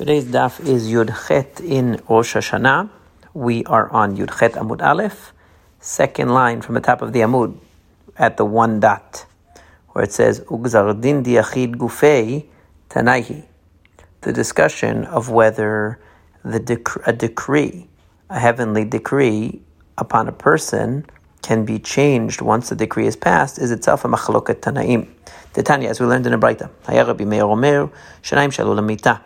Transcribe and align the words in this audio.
Today's 0.00 0.24
daf 0.24 0.66
is 0.66 0.90
Yud 0.90 1.12
Chet 1.28 1.60
in 1.60 2.00
Rosh 2.08 2.34
Hashanah. 2.34 2.88
We 3.34 3.64
are 3.64 3.90
on 3.90 4.16
Yud 4.16 4.38
Chet 4.38 4.54
Amud 4.54 4.80
Aleph, 4.80 5.34
second 5.78 6.30
line 6.30 6.62
from 6.62 6.74
the 6.74 6.80
top 6.80 7.02
of 7.02 7.12
the 7.12 7.18
Amud, 7.18 7.58
at 8.16 8.38
the 8.38 8.46
one 8.46 8.80
dot, 8.80 9.26
where 9.90 10.02
it 10.02 10.10
says 10.10 10.40
Ugzardin 10.48 11.22
diachid 11.22 11.74
gufei 11.74 12.46
tanaihi. 12.88 13.44
The 14.22 14.32
discussion 14.32 15.04
of 15.04 15.28
whether 15.28 16.00
the 16.42 16.60
dec- 16.60 17.06
a 17.06 17.12
decree, 17.12 17.86
a 18.30 18.38
heavenly 18.38 18.86
decree 18.86 19.60
upon 19.98 20.28
a 20.28 20.32
person, 20.32 21.04
can 21.42 21.66
be 21.66 21.78
changed 21.78 22.40
once 22.40 22.70
the 22.70 22.74
decree 22.74 23.06
is 23.06 23.16
passed 23.16 23.58
is 23.58 23.70
itself 23.70 24.06
a 24.06 24.08
machloket 24.08 24.60
tanaim. 24.60 25.08
The 25.52 25.62
Tanya, 25.62 25.90
as 25.90 26.00
we 26.00 26.06
learned 26.06 26.26
in 26.26 26.32
a 26.32 26.38
Braita, 26.38 26.70
Hayarabi 26.84 27.26
Meir 27.26 27.44
Omer, 27.44 27.90
Shanaim 28.22 28.50
Lamita 28.50 29.20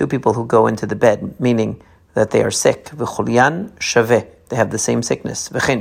two 0.00 0.06
people 0.06 0.32
who 0.32 0.46
go 0.46 0.66
into 0.66 0.86
the 0.86 0.96
bed, 0.96 1.38
meaning 1.38 1.78
that 2.14 2.30
they 2.30 2.42
are 2.42 2.50
sick. 2.50 2.86
Shaveh. 2.86 4.26
They 4.48 4.56
have 4.56 4.70
the 4.70 4.78
same 4.78 5.02
sickness. 5.02 5.50
V'chein 5.50 5.80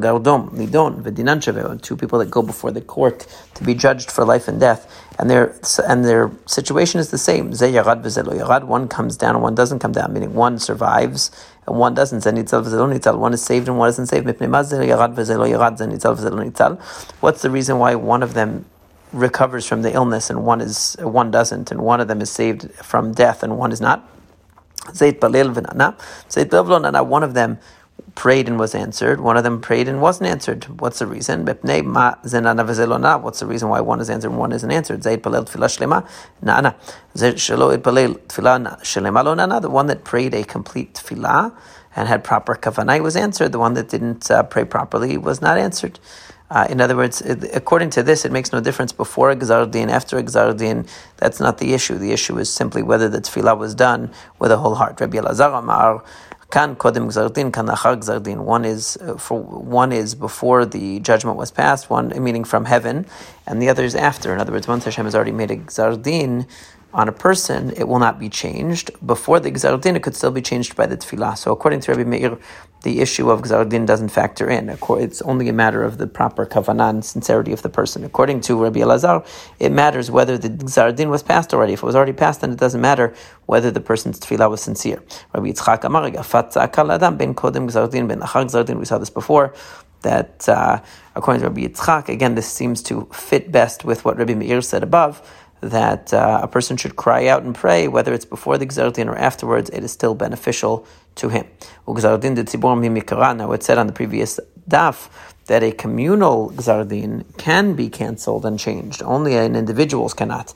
gardom 0.00 0.50
v'dinan 0.50 1.40
shaveh. 1.44 1.82
Two 1.82 1.96
people 1.96 2.20
that 2.20 2.30
go 2.30 2.42
before 2.42 2.70
the 2.70 2.80
court 2.80 3.26
to 3.54 3.64
be 3.64 3.74
judged 3.74 4.08
for 4.12 4.24
life 4.24 4.46
and 4.46 4.60
death, 4.60 4.82
and 5.18 5.28
their 5.28 5.54
and 5.88 6.04
their 6.04 6.30
situation 6.46 7.00
is 7.00 7.10
the 7.10 7.18
same. 7.18 7.52
Ze 7.52 7.72
yarad 7.72 8.04
yarad. 8.04 8.64
One 8.64 8.86
comes 8.86 9.16
down 9.16 9.34
and 9.34 9.42
one 9.42 9.56
doesn't 9.56 9.80
come 9.80 9.90
down. 9.90 10.12
Meaning 10.12 10.32
one 10.32 10.60
survives 10.60 11.32
and 11.66 11.76
one 11.76 11.94
doesn't. 11.94 12.20
Zenitzal 12.20 12.62
v'zelo. 12.64 13.18
One 13.18 13.32
is 13.32 13.42
saved 13.42 13.66
and 13.66 13.76
one 13.76 13.88
isn't 13.88 14.06
saved. 14.06 14.26
Mipnei 14.28 14.48
yarad 14.92 15.12
yarad. 16.54 16.78
What's 17.18 17.42
the 17.42 17.50
reason 17.50 17.80
why 17.80 17.96
one 17.96 18.22
of 18.22 18.34
them 18.34 18.64
recovers 19.16 19.66
from 19.66 19.82
the 19.82 19.92
illness 19.92 20.30
and 20.30 20.44
one 20.44 20.60
is 20.60 20.96
one 21.00 21.30
doesn't, 21.30 21.70
and 21.70 21.80
one 21.80 22.00
of 22.00 22.08
them 22.08 22.20
is 22.20 22.30
saved 22.30 22.70
from 22.74 23.12
death 23.12 23.42
and 23.42 23.58
one 23.58 23.72
is 23.72 23.80
not. 23.80 24.08
Zayt 24.92 25.18
Balil 25.18 25.52
v'nana. 25.54 25.98
Zayt 26.28 26.46
Balil 26.46 27.06
One 27.06 27.22
of 27.22 27.34
them 27.34 27.58
prayed 28.14 28.48
and 28.48 28.58
was 28.58 28.74
answered. 28.74 29.20
One 29.20 29.36
of 29.36 29.44
them 29.44 29.60
prayed 29.60 29.88
and 29.88 30.00
wasn't 30.00 30.30
answered. 30.30 30.80
What's 30.80 30.98
the 30.98 31.06
reason? 31.06 31.44
What's 31.44 31.60
the 31.60 33.46
reason 33.46 33.68
why 33.68 33.80
one 33.80 34.00
is 34.00 34.10
answered 34.10 34.30
and 34.30 34.38
one 34.38 34.52
isn't 34.52 34.70
answered? 34.70 35.00
Zayt 35.02 35.18
Balil 35.18 35.44
Tfilah 35.44 35.68
Shlema. 35.76 36.06
Na'ana. 36.44 36.74
Shelo 37.16 37.76
Balil 37.78 38.18
Shlema. 38.28 39.62
The 39.62 39.70
one 39.70 39.86
that 39.86 40.04
prayed 40.04 40.34
a 40.34 40.44
complete 40.44 40.94
tefillah 40.94 41.52
and 41.94 42.08
had 42.08 42.22
proper 42.22 42.54
kavanah 42.54 43.00
was 43.02 43.16
answered. 43.16 43.52
The 43.52 43.58
one 43.58 43.74
that 43.74 43.88
didn't 43.88 44.30
uh, 44.30 44.42
pray 44.44 44.64
properly 44.64 45.16
was 45.16 45.40
not 45.40 45.58
answered. 45.58 45.98
Uh, 46.48 46.66
in 46.70 46.80
other 46.80 46.96
words, 46.96 47.20
according 47.52 47.90
to 47.90 48.02
this, 48.02 48.24
it 48.24 48.30
makes 48.30 48.52
no 48.52 48.60
difference 48.60 48.92
before 48.92 49.30
a 49.30 49.36
gzardin, 49.36 49.88
after 49.88 50.16
a 50.16 50.22
gzardin. 50.22 50.88
That's 51.16 51.40
not 51.40 51.58
the 51.58 51.74
issue. 51.74 51.98
The 51.98 52.12
issue 52.12 52.38
is 52.38 52.52
simply 52.52 52.82
whether 52.82 53.08
the 53.08 53.20
tefillah 53.20 53.58
was 53.58 53.74
done 53.74 54.12
with 54.38 54.52
a 54.52 54.58
whole 54.58 54.76
heart. 54.76 55.00
Rabbi 55.00 55.18
Elazar 55.18 55.58
Amar, 55.58 56.04
kan 56.50 56.76
kodem 56.76 57.06
gzardin, 57.06 57.52
kan 57.52 57.66
achar. 57.66 58.36
One 58.38 58.64
is 58.64 58.96
uh, 58.98 59.16
for 59.16 59.40
one 59.40 59.90
is 59.90 60.14
before 60.14 60.64
the 60.64 61.00
judgment 61.00 61.36
was 61.36 61.50
passed, 61.50 61.90
one 61.90 62.12
meaning 62.22 62.44
from 62.44 62.66
heaven, 62.66 63.06
and 63.46 63.60
the 63.60 63.68
other 63.68 63.82
is 63.82 63.96
after. 63.96 64.32
In 64.32 64.40
other 64.40 64.52
words, 64.52 64.68
once 64.68 64.84
Hashem 64.84 65.04
has 65.04 65.16
already 65.16 65.32
made 65.32 65.50
a 65.50 65.56
gzardin, 65.56 66.46
on 66.96 67.08
a 67.08 67.12
person, 67.12 67.72
it 67.76 67.86
will 67.86 67.98
not 67.98 68.18
be 68.18 68.30
changed. 68.30 68.90
Before 69.06 69.38
the 69.38 69.50
Gzardin, 69.50 69.96
it 69.96 70.02
could 70.02 70.16
still 70.16 70.30
be 70.30 70.40
changed 70.40 70.74
by 70.76 70.86
the 70.86 70.96
Tefillah. 70.96 71.36
So 71.36 71.52
according 71.52 71.80
to 71.80 71.92
Rabbi 71.92 72.08
Meir, 72.08 72.38
the 72.84 73.00
issue 73.00 73.30
of 73.30 73.42
Gzardin 73.42 73.84
doesn't 73.84 74.08
factor 74.08 74.48
in. 74.48 74.70
It's 74.70 75.20
only 75.22 75.50
a 75.50 75.52
matter 75.52 75.82
of 75.84 75.98
the 75.98 76.06
proper 76.06 76.46
kavanah 76.46 76.88
and 76.88 77.04
sincerity 77.04 77.52
of 77.52 77.60
the 77.60 77.68
person. 77.68 78.02
According 78.02 78.40
to 78.42 78.62
Rabbi 78.62 78.80
Elazar, 78.80 79.26
it 79.60 79.72
matters 79.72 80.10
whether 80.10 80.38
the 80.38 80.48
Gzardin 80.48 81.10
was 81.10 81.22
passed 81.22 81.52
already. 81.52 81.74
If 81.74 81.82
it 81.82 81.86
was 81.86 81.94
already 81.94 82.14
passed, 82.14 82.40
then 82.40 82.52
it 82.52 82.58
doesn't 82.58 82.80
matter 82.80 83.14
whether 83.44 83.70
the 83.70 83.80
person's 83.80 84.18
Tefillah 84.18 84.48
was 84.48 84.62
sincere. 84.62 85.02
Rabbi 85.34 85.48
Yitzchak 85.48 85.84
Amar, 85.84 86.06
Adam 86.06 87.16
ben 87.18 87.34
Kodem 87.34 87.68
Gzardin 87.68 88.08
ben 88.08 88.20
Achar 88.20 88.46
Gzardin, 88.46 88.78
we 88.78 88.86
saw 88.86 88.96
this 88.96 89.10
before, 89.10 89.52
that 90.00 90.48
uh, 90.48 90.80
according 91.14 91.42
to 91.42 91.48
Rabbi 91.48 91.66
Yitzchak, 91.66 92.08
again, 92.08 92.36
this 92.36 92.50
seems 92.50 92.82
to 92.84 93.06
fit 93.12 93.52
best 93.52 93.84
with 93.84 94.04
what 94.04 94.16
Rabbi 94.16 94.34
Meir 94.34 94.60
said 94.60 94.82
above, 94.82 95.20
that 95.60 96.12
uh, 96.12 96.40
a 96.42 96.48
person 96.48 96.76
should 96.76 96.96
cry 96.96 97.26
out 97.26 97.42
and 97.42 97.54
pray, 97.54 97.88
whether 97.88 98.12
it's 98.12 98.24
before 98.24 98.58
the 98.58 98.66
Gzardin 98.66 99.06
or 99.08 99.16
afterwards, 99.16 99.70
it 99.70 99.82
is 99.82 99.92
still 99.92 100.14
beneficial 100.14 100.86
to 101.16 101.28
him. 101.28 101.46
Now, 101.86 103.52
it 103.52 103.62
said 103.62 103.78
on 103.78 103.86
the 103.86 103.92
previous 103.92 104.40
daf 104.68 105.08
that 105.46 105.62
a 105.62 105.72
communal 105.72 106.50
Gzardin 106.50 107.24
can 107.38 107.74
be 107.74 107.88
cancelled 107.88 108.44
and 108.44 108.58
changed. 108.58 109.02
Only 109.02 109.36
an 109.36 109.54
individual's 109.56 110.12
cannot. 110.12 110.52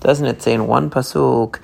Doesn't 0.00 0.26
it 0.26 0.42
say 0.42 0.52
in 0.52 0.66
one 0.66 0.90
pasuk, 0.90 1.58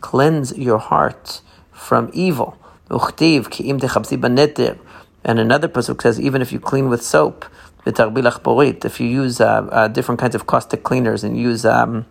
cleanse 0.00 0.58
your 0.58 0.78
heart 0.78 1.40
from 1.72 2.10
evil. 2.12 2.56
And 5.24 5.38
another 5.38 5.68
pasuk 5.68 6.02
says, 6.02 6.20
even 6.20 6.42
if 6.42 6.52
you 6.52 6.60
clean 6.60 6.88
with 6.88 7.02
soap, 7.02 7.46
if 7.86 9.00
you 9.00 9.06
use 9.06 9.40
uh, 9.40 9.46
uh, 9.70 9.88
different 9.88 10.20
kinds 10.20 10.34
of 10.34 10.46
caustic 10.46 10.82
cleaners 10.82 11.22
and 11.22 11.36
use 11.38 11.64
um, 11.64 12.06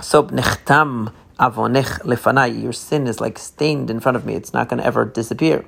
soap, 0.00 0.30
nechtam 0.30 1.12
avonech 1.38 2.00
lefanai, 2.02 2.62
your 2.62 2.72
sin 2.72 3.06
is 3.06 3.20
like 3.20 3.38
stained 3.38 3.90
in 3.90 4.00
front 4.00 4.16
of 4.16 4.24
me. 4.24 4.34
It's 4.34 4.52
not 4.52 4.68
going 4.68 4.80
to 4.80 4.86
ever 4.86 5.04
disappear. 5.04 5.64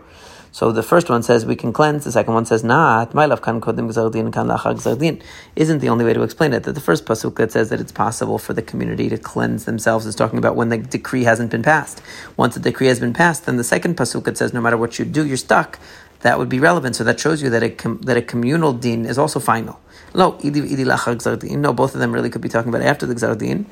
So 0.55 0.71
the 0.71 0.85
first 0.85 1.11
one 1.11 1.25
says 1.25 1.45
we 1.45 1.57
can 1.57 1.73
cleanse. 1.73 2.05
The 2.05 2.13
second 2.13 2.33
one 2.33 2.47
says 2.47 2.63
not. 2.63 3.13
My 3.13 3.27
love 3.27 3.43
kan 3.43 3.61
kodim 3.61 3.91
gzardin 3.91 4.33
kan 4.33 4.47
lachar 4.47 4.75
gzardin 4.75 5.21
isn't 5.57 5.81
the 5.81 5.89
only 5.89 6.05
way 6.05 6.13
to 6.13 6.23
explain 6.23 6.53
it. 6.53 6.63
That 6.63 6.75
the 6.75 6.81
first 6.81 7.07
pasuk 7.07 7.35
that 7.39 7.51
says 7.51 7.71
that 7.71 7.81
it's 7.81 7.91
possible 7.91 8.39
for 8.39 8.53
the 8.53 8.63
community 8.63 9.09
to 9.09 9.19
cleanse 9.19 9.65
themselves 9.65 10.07
is 10.07 10.15
talking 10.15 10.39
about 10.39 10.55
when 10.55 10.69
the 10.69 10.79
decree 10.79 11.25
hasn't 11.25 11.51
been 11.51 11.65
passed. 11.65 12.01
Once 12.37 12.55
the 12.55 12.61
decree 12.61 12.87
has 12.87 13.01
been 13.01 13.13
passed, 13.13 13.47
then 13.47 13.57
the 13.57 13.65
second 13.65 13.97
pasuk 13.97 14.23
that 14.27 14.39
says 14.39 14.53
no 14.53 14.61
matter 14.61 14.77
what 14.77 14.97
you 14.97 15.05
do, 15.05 15.27
you're 15.27 15.37
stuck 15.37 15.81
that 16.24 16.38
would 16.38 16.50
be 16.50 16.60
relevant. 16.60 16.96
So 16.96 17.04
that 17.04 17.20
shows 17.20 17.42
you 17.42 17.50
that 17.50 17.64
a 17.64 17.70
com- 17.70 18.02
that 18.02 18.18
a 18.18 18.22
communal 18.22 18.74
din 18.74 19.06
is 19.06 19.18
also 19.18 19.40
final. 19.40 19.80
No, 20.14 20.38
no, 20.42 21.74
both 21.74 21.94
of 21.94 22.00
them 22.00 22.12
really 22.12 22.30
could 22.30 22.42
be 22.42 22.50
talking 22.50 22.70
about 22.70 22.82
after 22.82 23.06
the 23.06 23.16
gzardin. 23.16 23.66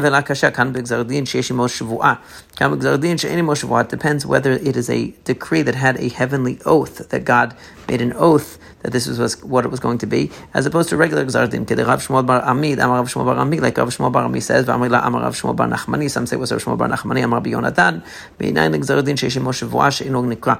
ולה 0.02 0.22
קשה, 0.22 0.52
כאן 0.52 0.74
בגזר 0.74 1.04
דין 1.04 1.26
שיש 1.26 1.52
עמו 1.52 1.68
שבועה. 1.68 2.14
כאן 2.56 2.72
בגזר 2.72 2.96
דין 2.96 3.18
שאין 3.18 3.40
עמו 3.40 3.56
שבועה, 3.56 3.82
it 3.82 3.90
depends 3.90 4.26
whether 4.26 4.52
it 4.52 4.76
is 4.76 4.90
a 4.90 5.14
decree 5.26 5.64
that 5.64 5.76
had 5.76 5.98
a 5.98 6.10
heavenly 6.10 6.60
oath, 6.66 7.10
that 7.10 7.26
God 7.26 7.56
made 7.88 8.02
an 8.02 8.14
oath 8.14 8.60
that 8.82 8.92
this 8.92 9.08
was 9.08 9.44
what 9.44 9.66
it 9.66 9.72
was 9.72 9.80
going 9.80 9.98
to 9.98 10.08
be, 10.08 10.32
as 10.54 10.66
opposed 10.66 10.90
to 10.90 10.98
regular 10.98 11.26
gzar 11.26 11.50
din. 11.50 11.66
Kede 11.66 11.86
Rav 11.86 12.00
Shmuel 12.06 12.26
Bar 12.26 12.42
Amid, 12.46 12.80
Amar 12.80 12.98
Rav 12.98 13.10
Shmuel 13.12 13.26
Bar 13.26 13.38
Amid, 13.38 13.62
like 13.62 13.78
Rav 13.78 13.90
Shmuel 13.90 14.12
Bar 14.12 14.24
Amid 14.26 14.44
says, 14.44 14.66
V'amri 14.66 14.90
la 14.90 15.06
Amar 15.06 15.22
Rav 15.22 15.36
Shmuel 15.36 15.56
Bar 15.56 15.68
Nachmani, 15.68 16.10
some 16.10 16.26
say 16.26 16.36
it 16.36 16.40
was 16.40 16.52
Rav 16.52 16.64
Shmuel 16.64 16.78
Bar 16.78 16.88
Nachmani, 16.88 17.24
Amar 17.24 17.42
Biyonatan, 17.42 18.04
Beinayin 18.40 18.80
gzar 18.80 19.04
din 19.04 19.18
שיש 19.18 19.38
עמו 19.38 19.54
שבועה 19.54 19.92
שאינו 19.92 20.22
נקרא. 20.22 20.54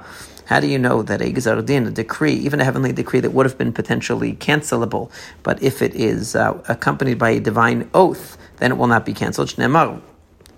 how 0.45 0.59
do 0.59 0.67
you 0.67 0.77
know 0.77 1.01
that 1.01 1.21
a 1.21 1.25
gzar 1.25 1.65
din, 1.65 1.87
a 1.87 1.91
decree, 1.91 2.33
even 2.33 2.61
a 2.61 2.63
heavenly 2.63 2.93
decree 2.93 3.19
that 3.19 3.31
would 3.31 3.45
have 3.45 3.57
been 3.57 3.73
potentially 3.73 4.33
cancelable, 4.35 5.11
but 5.43 5.61
if 5.61 5.81
it 5.81 5.95
is 5.95 6.35
uh, 6.35 6.61
accompanied 6.69 7.17
by 7.17 7.31
a 7.31 7.39
divine 7.39 7.89
oath, 7.93 8.37
then 8.57 8.71
it 8.71 8.77
will 8.77 8.87
not 8.87 9.05
be 9.05 9.13
cancelled. 9.13 9.49
Shnemar, 9.49 10.01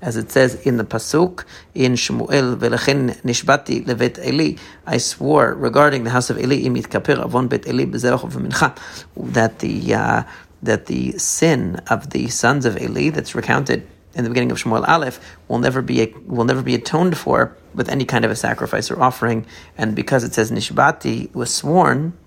as 0.02 0.18
it 0.18 0.32
says 0.32 0.56
in 0.56 0.78
the 0.78 0.84
pasuk 0.84 1.46
in 1.74 1.94
Shmuel, 1.94 2.58
"Velechen 2.58 3.20
nishbati 3.24 3.86
levet 3.86 4.24
Eli." 4.26 4.58
I 4.86 4.98
swore 4.98 5.54
regarding 5.54 6.04
the 6.04 6.10
house 6.12 6.30
of 6.30 6.38
Eli, 6.38 6.64
imit 6.64 6.90
kapir 6.90 7.24
avon 7.24 7.48
bet 7.48 7.68
Eli 7.68 7.86
v'mincha, 7.86 8.78
that 9.16 9.60
the 9.60 9.94
uh, 9.94 10.24
that 10.62 10.88
the 10.88 11.18
sin 11.18 11.80
of 11.90 12.10
the 12.10 12.28
sons 12.28 12.66
of 12.66 12.78
Eli 12.82 13.10
that's 13.10 13.36
recounted 13.36 13.88
in 14.18 14.24
the 14.24 14.30
beginning 14.30 14.52
of 14.52 14.58
Shmuel 14.58 14.88
Aleph 14.88 15.20
will 15.48 15.60
never 15.60 15.82
be 15.82 16.14
will 16.26 16.44
never 16.44 16.64
be 16.64 16.76
atoned 16.76 17.18
for 17.18 17.56
with 17.74 17.88
any 17.88 18.04
kind 18.04 18.26
of 18.26 18.32
a 18.32 18.36
sacrifice 18.36 18.90
or 18.90 19.02
offering, 19.02 19.46
and 19.78 19.96
because 19.96 20.24
it 20.24 20.34
says 20.34 20.52
Nishbati 20.52 21.34
was 21.36 21.54
sworn, 21.54 22.18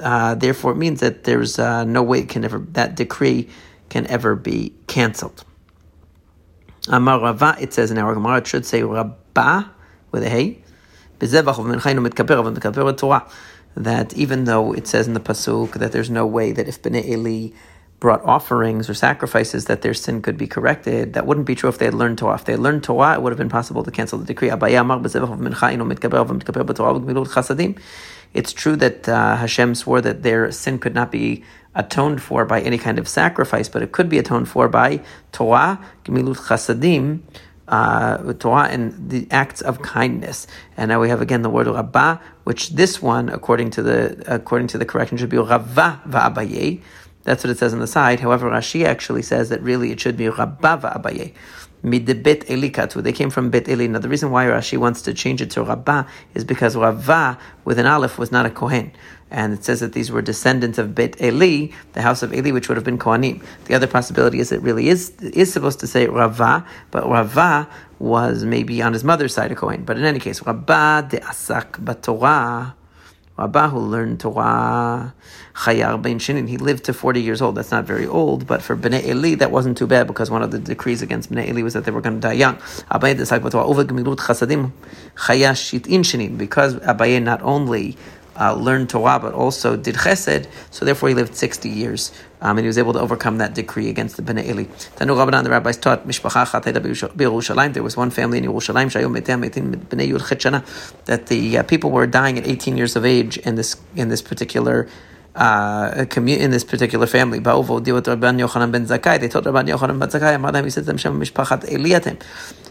uh, 0.00 0.34
therefore 0.34 0.72
it 0.72 0.76
means 0.76 1.00
that 1.00 1.24
there's 1.24 1.58
uh, 1.58 1.84
no 1.84 2.02
way 2.02 2.20
it 2.20 2.28
can 2.30 2.44
ever 2.44 2.58
that 2.58 2.96
decree 2.96 3.48
can 3.90 4.06
ever 4.06 4.34
be 4.34 4.72
cancelled. 4.86 5.44
Amar 6.88 7.20
Rava, 7.20 7.56
it 7.60 7.72
says 7.72 7.90
in 7.90 7.98
our 7.98 8.14
Gemara, 8.14 8.38
it 8.38 8.46
should 8.46 8.66
say 8.66 8.82
Rabbah 8.82 9.64
with 10.10 10.22
a 10.22 10.28
hey. 10.28 10.58
That 13.76 14.14
even 14.14 14.44
though 14.44 14.72
it 14.72 14.86
says 14.86 15.06
in 15.06 15.14
the 15.14 15.20
pasuk 15.20 15.72
that 15.72 15.92
there's 15.92 16.10
no 16.10 16.26
way 16.26 16.52
that 16.52 16.68
if 16.68 16.82
Bnei 16.82 17.08
Eli 17.08 17.48
brought 18.04 18.22
offerings 18.26 18.90
or 18.90 18.92
sacrifices 18.92 19.64
that 19.64 19.80
their 19.80 19.94
sin 19.94 20.20
could 20.20 20.36
be 20.36 20.46
corrected. 20.46 21.14
That 21.14 21.26
wouldn't 21.26 21.46
be 21.46 21.54
true 21.54 21.70
if 21.70 21.78
they 21.78 21.86
had 21.86 21.94
learned 21.94 22.18
Torah. 22.18 22.34
If 22.34 22.44
they 22.44 22.52
had 22.52 22.60
learned 22.60 22.84
Torah, 22.84 23.14
it 23.14 23.22
would 23.22 23.32
have 23.32 23.38
been 23.38 23.48
possible 23.48 23.82
to 23.82 23.90
cancel 23.90 24.18
the 24.18 24.26
decree. 24.26 24.50
It's 28.34 28.52
true 28.52 28.76
that 28.76 29.08
uh, 29.08 29.36
Hashem 29.36 29.74
swore 29.74 30.02
that 30.02 30.22
their 30.22 30.52
sin 30.52 30.78
could 30.80 30.94
not 30.94 31.10
be 31.10 31.44
atoned 31.74 32.20
for 32.20 32.44
by 32.44 32.60
any 32.60 32.76
kind 32.76 32.98
of 32.98 33.08
sacrifice, 33.08 33.70
but 33.70 33.80
it 33.82 33.92
could 33.92 34.10
be 34.10 34.18
atoned 34.18 34.50
for 34.50 34.68
by 34.68 35.00
Torah, 35.32 35.82
Gemilut 36.04 36.36
Chasadim, 36.36 37.20
uh, 37.68 38.34
Torah 38.34 38.68
and 38.68 39.08
the 39.08 39.26
acts 39.30 39.62
of 39.62 39.80
kindness. 39.80 40.46
And 40.76 40.90
now 40.90 41.00
we 41.00 41.08
have 41.08 41.22
again 41.22 41.40
the 41.40 41.48
word 41.48 41.68
Rabbah, 41.68 42.18
which 42.44 42.68
this 42.80 43.00
one, 43.00 43.30
according 43.30 43.70
to 43.70 43.82
the 43.82 44.22
according 44.26 44.68
to 44.68 44.76
the 44.76 44.84
correction, 44.84 45.16
should 45.16 45.30
be 45.30 45.38
Rava 45.38 46.02
Va'abaye 46.06 46.82
That's 47.24 47.42
what 47.42 47.50
it 47.50 47.58
says 47.58 47.72
on 47.72 47.80
the 47.80 47.86
side. 47.86 48.20
However, 48.20 48.50
Rashi 48.50 48.84
actually 48.84 49.22
says 49.22 49.48
that 49.48 49.62
really 49.62 49.90
it 49.90 50.00
should 50.00 50.16
be 50.16 50.26
Rabbava 50.26 51.00
Abaye. 51.00 51.32
Midbet 51.84 52.46
Elikatu. 52.46 53.02
They 53.02 53.12
came 53.12 53.28
from 53.28 53.50
Bet 53.50 53.68
Eli. 53.68 53.86
Now, 53.86 53.98
the 53.98 54.08
reason 54.08 54.30
why 54.30 54.46
Rashi 54.46 54.78
wants 54.78 55.02
to 55.02 55.12
change 55.12 55.42
it 55.42 55.50
to 55.50 55.62
Rabbah 55.62 56.04
is 56.34 56.42
because 56.42 56.76
Rava 56.76 57.38
with 57.66 57.78
an 57.78 57.86
Aleph 57.86 58.18
was 58.18 58.32
not 58.32 58.46
a 58.46 58.50
Kohen. 58.50 58.90
And 59.30 59.52
it 59.52 59.64
says 59.64 59.80
that 59.80 59.92
these 59.92 60.10
were 60.10 60.22
descendants 60.22 60.78
of 60.78 60.94
Bet 60.94 61.20
Eli, 61.20 61.68
the 61.92 62.00
house 62.00 62.22
of 62.22 62.32
Eli, 62.32 62.52
which 62.52 62.68
would 62.68 62.78
have 62.78 62.84
been 62.84 62.98
Kohanim. 62.98 63.44
The 63.66 63.74
other 63.74 63.86
possibility 63.86 64.38
is 64.38 64.50
it 64.50 64.62
really 64.62 64.88
is 64.88 65.10
is 65.20 65.52
supposed 65.52 65.80
to 65.80 65.86
say 65.86 66.06
Rava, 66.06 66.64
but 66.90 67.06
Rava 67.06 67.68
was 67.98 68.44
maybe 68.44 68.80
on 68.80 68.92
his 68.92 69.04
mother's 69.04 69.34
side 69.34 69.52
a 69.52 69.54
Kohen. 69.54 69.84
But 69.84 69.98
in 69.98 70.04
any 70.04 70.20
case, 70.20 70.40
Rabbah 70.40 71.02
de 71.02 71.20
Asak 71.20 71.84
Batorah. 71.84 72.74
Rabbah 73.36 73.70
who 73.70 73.80
learned 73.80 74.20
Torah 74.20 75.12
Chayar 75.54 76.00
Ben 76.00 76.20
Shinin. 76.20 76.48
He 76.48 76.56
lived 76.56 76.84
to 76.84 76.92
40 76.92 77.20
years 77.20 77.42
old. 77.42 77.56
That's 77.56 77.72
not 77.72 77.84
very 77.84 78.06
old, 78.06 78.46
but 78.46 78.62
for 78.62 78.76
Bnei 78.76 79.04
Eli, 79.04 79.34
that 79.36 79.50
wasn't 79.50 79.76
too 79.76 79.88
bad 79.88 80.06
because 80.06 80.30
one 80.30 80.42
of 80.42 80.52
the 80.52 80.58
decrees 80.60 81.02
against 81.02 81.32
Bnei 81.32 81.48
Eli 81.48 81.62
was 81.62 81.74
that 81.74 81.84
they 81.84 81.90
were 81.90 82.00
going 82.00 82.20
to 82.20 82.20
die 82.20 82.34
young. 82.34 82.56
Abaye 82.90 83.16
Chasadim 83.16 84.72
Shinin. 86.04 86.38
Because 86.38 86.76
Abaye 86.76 87.22
not 87.22 87.42
only 87.42 87.96
uh, 88.40 88.54
learned 88.54 88.90
Torah, 88.90 89.18
but 89.18 89.34
also 89.34 89.76
did 89.76 89.96
chesed. 89.96 90.46
So 90.70 90.84
therefore, 90.84 91.08
he 91.10 91.14
lived 91.14 91.34
60 91.36 91.68
years, 91.68 92.12
um, 92.40 92.58
and 92.58 92.64
he 92.64 92.66
was 92.66 92.78
able 92.78 92.92
to 92.94 93.00
overcome 93.00 93.38
that 93.38 93.54
decree 93.54 93.88
against 93.88 94.16
the 94.16 94.22
Bnei 94.22 94.48
Eli. 94.48 94.64
Tanu 94.96 95.14
Rabbanan, 95.16 95.44
the 95.44 95.50
rabbis 95.50 95.76
taught, 95.76 96.06
Mishpacha 96.06 97.72
There 97.72 97.82
was 97.82 97.96
one 97.96 98.10
family 98.10 98.38
in 98.38 98.44
Yerushalayim, 98.44 98.92
that 101.04 101.26
the 101.26 101.58
uh, 101.58 101.62
people 101.62 101.90
were 101.90 102.06
dying 102.06 102.38
at 102.38 102.46
18 102.46 102.76
years 102.76 102.96
of 102.96 103.04
age 103.04 103.38
in 103.38 103.54
this 103.54 103.76
in 103.94 104.08
this 104.08 104.22
particular 104.22 104.88
uh, 105.34 106.06
in 106.16 106.50
this 106.50 106.64
particular 106.64 107.06
family. 107.06 107.38
They 107.38 107.44
told 107.44 107.76
Rabban 107.76 108.38
Yochanan 108.38 108.72
ben 108.72 108.86
Zakkai, 108.86 109.20
they 109.20 109.28
told 109.28 109.44
Rabban 109.44 109.68
Yochanan 109.68 109.98
ben 109.98 110.08
Zakkai, 110.08 110.36
Amadam, 110.36 110.64
he 110.64 110.70
said 110.70 110.82
to 110.82 110.86
them, 110.86 110.96
Shem 110.96 111.20
Mishpachat 111.20 111.64
Eliatim. 111.68 112.22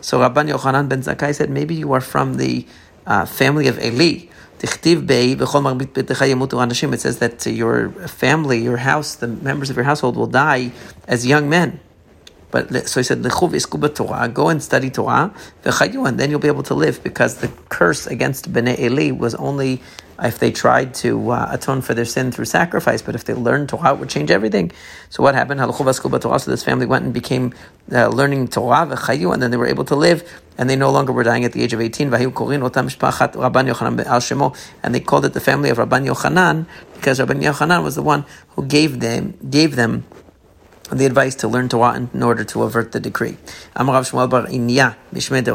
So 0.02 0.20
Rabban 0.20 0.50
Yochanan 0.52 0.88
ben 0.88 1.02
Zakkai 1.02 1.36
said, 1.36 1.50
maybe 1.50 1.76
you 1.76 1.92
are 1.94 2.02
from 2.02 2.38
the 2.38 2.66
uh, 3.06 3.26
family 3.26 3.68
of 3.68 3.80
Eli. 3.80 4.28
It 4.64 4.70
says 7.02 7.20
that 7.20 7.46
your 7.46 7.90
family, 8.08 8.64
your 8.64 8.78
house, 8.78 9.16
the 9.16 9.28
members 9.28 9.70
of 9.70 9.76
your 9.76 9.86
household 9.86 10.16
will 10.16 10.28
die 10.28 10.72
as 11.08 11.26
young 11.26 11.50
men. 11.50 11.80
But 12.54 12.88
so 12.88 13.00
he 13.00 13.04
said, 13.04 13.24
Lechuv 13.24 13.96
Torah, 13.96 14.30
go 14.30 14.50
and 14.50 14.62
study 14.62 14.92
Torah, 14.92 15.34
v'chayu, 15.64 16.08
and 16.08 16.20
then 16.20 16.30
you'll 16.30 16.40
be 16.40 16.48
able 16.48 16.62
to 16.62 16.76
live 16.76 17.02
because 17.02 17.38
the 17.38 17.48
curse 17.70 18.06
against 18.06 18.54
Bnei 18.54 18.78
Eli 18.78 19.10
was 19.10 19.34
only 19.34 19.82
if 20.22 20.38
they 20.38 20.52
tried 20.52 20.94
to 20.94 21.32
uh, 21.32 21.48
atone 21.50 21.82
for 21.82 21.96
their 21.96 22.06
sin 22.06 22.32
through 22.32 22.46
sacrifice, 22.46 23.02
but 23.02 23.16
if 23.16 23.24
they 23.24 23.34
learned 23.34 23.70
Torah, 23.70 23.96
it 23.96 24.00
would 24.00 24.10
change 24.10 24.30
everything. 24.30 24.72
So 25.10 25.24
what 25.24 25.34
happened? 25.34 25.62
Torah. 25.62 26.40
So 26.40 26.52
this 26.52 26.64
family 26.64 26.86
went 26.86 27.06
and 27.06 27.12
became 27.12 27.56
uh, 27.92 28.10
learning 28.10 28.50
Torah, 28.50 28.86
v'chayu, 28.86 29.34
and 29.34 29.42
then 29.42 29.50
they 29.50 29.58
were 29.58 29.66
able 29.66 29.86
to 29.86 29.96
live, 29.96 30.24
and 30.56 30.70
they 30.70 30.76
no 30.76 30.92
longer 30.92 31.12
were 31.12 31.24
dying 31.24 31.46
at 31.46 31.54
the 31.54 31.64
age 31.64 31.74
of 31.74 31.82
18. 31.82 32.14
And 32.14 32.22
they 34.94 35.00
called 35.00 35.26
it 35.26 35.34
the 35.34 35.42
family 35.42 35.70
of 35.72 35.78
Rabban 35.80 36.06
Yochanan, 36.06 36.68
because 36.94 37.20
Rabban 37.20 37.42
Yochanan 37.42 37.84
was 37.84 37.96
the 37.96 38.04
one 38.04 38.26
who 38.50 38.64
gave 38.68 39.00
them, 39.00 39.34
gave 39.50 39.76
them 39.76 40.06
the 40.92 41.06
advice 41.06 41.36
to 41.36 41.48
learn 41.48 41.70
Torah 41.70 41.96
in 41.96 42.24
order 42.24 42.44
to 42.44 42.64
avert 42.64 42.92
the 42.92 43.00
decree. 43.00 43.38
Shmuel 43.76 44.30
Bar 44.30 44.48
Inya, 44.48 44.96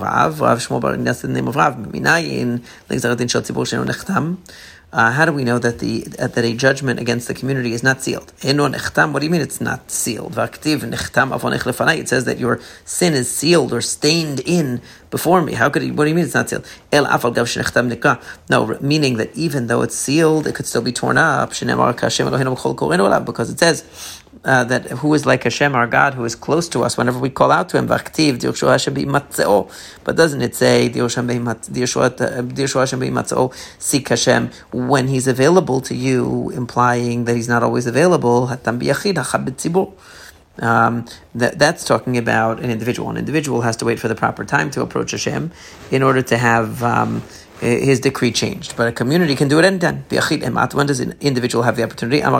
Rav, 0.01 0.41
Rav 0.41 0.59
Shmuel 0.59 0.81
Bar 0.81 0.97
Inya 0.97 1.21
the 1.21 1.29
name 1.29 1.49
of 1.49 1.57
Rav, 1.57 1.77
Minayin, 1.77 2.63
Legzaradin 2.89 3.31
Shal 3.31 3.43
Tzibur 3.43 3.85
Nechtam. 3.85 4.39
Uh, 4.91 5.13
how 5.13 5.27
do 5.27 5.33
we 5.35 5.45
know 5.45 5.59
that 5.59 5.81
the 5.81 6.01
that 6.17 6.39
a 6.39 6.55
judgment 6.55 6.99
against 6.99 7.29
the 7.29 7.35
community 7.35 7.75
is 7.75 7.83
not 7.83 8.03
sealed? 8.03 8.33
What 8.43 9.21
do 9.21 9.27
you 9.27 9.31
mean 9.31 9.43
it's 9.43 9.61
not 9.61 9.91
sealed? 9.91 10.39
It 10.39 12.09
says 12.09 12.25
that 12.25 12.39
your 12.39 12.59
sin 12.87 13.13
is 13.13 13.31
sealed 13.31 13.75
or 13.75 13.83
stained 13.83 14.41
in 14.47 14.81
before 15.11 15.43
me. 15.43 15.53
How 15.53 15.69
could 15.69 15.83
it, 15.83 15.93
what 15.93 16.05
do 16.05 16.09
you 16.09 16.15
mean 16.15 16.25
it's 16.25 16.33
not 16.33 16.49
sealed? 16.49 16.67
No, 18.51 18.79
meaning 18.81 19.19
that 19.19 19.37
even 19.37 19.67
though 19.67 19.83
it's 19.83 19.95
sealed, 19.95 20.47
it 20.47 20.55
could 20.55 20.67
still 20.67 20.81
be 20.81 20.93
torn 20.93 21.19
up. 21.19 21.51
Because 21.51 23.51
it 23.51 23.59
says 23.59 24.18
uh, 24.45 24.65
that 24.65 24.87
who 24.87 25.15
is 25.15 25.27
like 25.27 25.45
Hashem, 25.45 25.75
our 25.75 25.87
God, 25.87 26.15
who 26.15 26.25
is 26.25 26.35
close 26.35 26.69
to 26.71 26.83
us 26.83 26.97
whenever 26.97 27.19
we 27.19 27.31
call 27.31 27.51
out 27.51 27.69
to 27.71 27.79
Him. 27.79 27.87
But 27.87 28.13
doesn't 30.17 30.43
it 30.43 30.55
say 30.55 30.89
seek 33.79 34.09
Hashem 34.09 34.51
when 34.73 35.09
He's 35.09 35.27
available 35.27 35.81
to 35.81 35.95
you, 35.95 36.51
implying 36.51 37.25
that 37.25 37.37
He's 37.37 37.49
not 37.49 37.63
always 37.63 37.87
available? 37.87 38.51
Um, 40.61 41.07
that, 41.37 41.59
that's 41.59 41.85
talking 41.85 42.19
about 42.19 42.61
an 42.61 42.71
individual. 42.71 43.11
An 43.11 43.17
individual 43.17 43.61
has 43.61 43.77
to 43.77 43.85
wait 43.85 44.01
for 44.01 44.09
the 44.09 44.17
proper 44.17 44.45
time 44.45 44.71
to 44.73 44.83
approach 44.83 45.13
Hashem 45.13 45.53
in 45.91 46.03
order 46.03 46.23
to 46.23 46.37
have 46.37 46.83
um, 46.83 47.23
Uh, 47.61 47.67
his 47.67 47.99
decree 47.99 48.31
changed. 48.31 48.77
But 48.77 48.87
a 48.87 48.93
community 48.93 49.35
can 49.35 49.49
do 49.49 49.59
it 49.59 49.65
anytime. 49.65 50.05
Eh, 50.13 50.49
when 50.49 50.87
does 50.87 51.01
an 51.01 51.17
individual 51.21 51.65
have 51.65 51.75
the 51.75 51.83
opportunity? 51.83 52.21
That's 52.21 52.33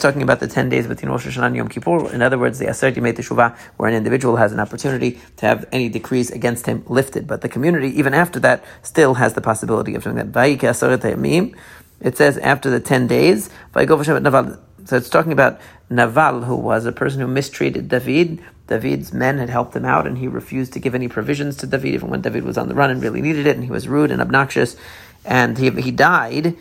talking 0.00 0.22
about 0.22 0.38
the 0.38 0.46
10 0.46 0.68
days 0.68 0.86
between 0.86 1.10
Rosh 1.10 1.26
Hashanah 1.26 1.46
and 1.46 1.56
Yom 1.56 1.68
Kippur. 1.68 2.12
In 2.12 2.22
other 2.22 2.38
words, 2.38 2.60
the 2.60 2.66
Aseret 2.66 2.94
Yemei 2.94 3.12
Teshuvah, 3.12 3.56
where 3.76 3.88
an 3.88 3.96
individual 3.96 4.36
has 4.36 4.52
an 4.52 4.60
opportunity 4.60 5.18
to 5.38 5.46
have 5.46 5.66
any 5.72 5.88
decrees 5.88 6.30
against 6.30 6.66
him 6.66 6.84
lifted. 6.86 7.26
But 7.26 7.40
the 7.40 7.48
community, 7.48 7.88
even 7.98 8.14
after 8.14 8.38
that, 8.38 8.62
still 8.82 9.14
has 9.14 9.34
the 9.34 9.40
possibility 9.40 9.96
of 9.96 10.04
doing 10.04 10.14
that. 10.14 11.54
It 12.00 12.16
says 12.16 12.38
after 12.38 12.70
the 12.70 12.78
10 12.78 13.08
days, 13.08 13.50
so 13.74 14.96
it's 14.96 15.10
talking 15.10 15.32
about 15.32 15.60
Naval, 15.90 16.42
who 16.42 16.54
was 16.54 16.86
a 16.86 16.92
person 16.92 17.20
who 17.20 17.26
mistreated 17.26 17.88
David. 17.88 18.40
David's 18.66 19.12
men 19.12 19.38
had 19.38 19.48
helped 19.48 19.76
him 19.76 19.84
out, 19.84 20.06
and 20.06 20.18
he 20.18 20.28
refused 20.28 20.72
to 20.72 20.80
give 20.80 20.94
any 20.94 21.08
provisions 21.08 21.56
to 21.58 21.66
David, 21.66 21.94
even 21.94 22.10
when 22.10 22.20
David 22.20 22.44
was 22.44 22.58
on 22.58 22.68
the 22.68 22.74
run 22.74 22.90
and 22.90 23.02
really 23.02 23.22
needed 23.22 23.46
it, 23.46 23.54
and 23.54 23.64
he 23.64 23.70
was 23.70 23.86
rude 23.86 24.10
and 24.10 24.20
obnoxious, 24.20 24.76
and 25.24 25.56
he, 25.56 25.70
he 25.70 25.90
died. 25.90 26.56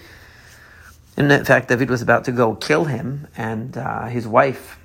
In 1.17 1.45
fact, 1.45 1.69
David 1.69 1.89
was 1.89 2.01
about 2.01 2.25
to 2.25 2.31
go 2.31 2.55
kill 2.55 2.85
him, 2.85 3.27
and 3.35 3.77
uh, 3.77 4.05
his 4.05 4.27
wife, 4.27 4.77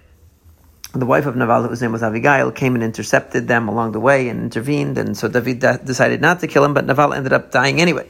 the 0.94 1.06
wife 1.06 1.26
of 1.26 1.36
Naval, 1.36 1.68
whose 1.68 1.82
name 1.82 1.92
was 1.92 2.02
Abigail, 2.02 2.52
came 2.52 2.74
and 2.74 2.84
intercepted 2.84 3.48
them 3.48 3.68
along 3.68 3.92
the 3.92 4.00
way 4.00 4.28
and 4.28 4.40
intervened, 4.40 4.96
and 4.96 5.16
so 5.16 5.28
David 5.28 5.58
decided 5.84 6.20
not 6.20 6.40
to 6.40 6.46
kill 6.46 6.64
him, 6.64 6.72
but 6.72 6.86
Naval 6.86 7.12
ended 7.12 7.32
up 7.32 7.50
dying 7.50 7.80
anyway. 7.80 8.08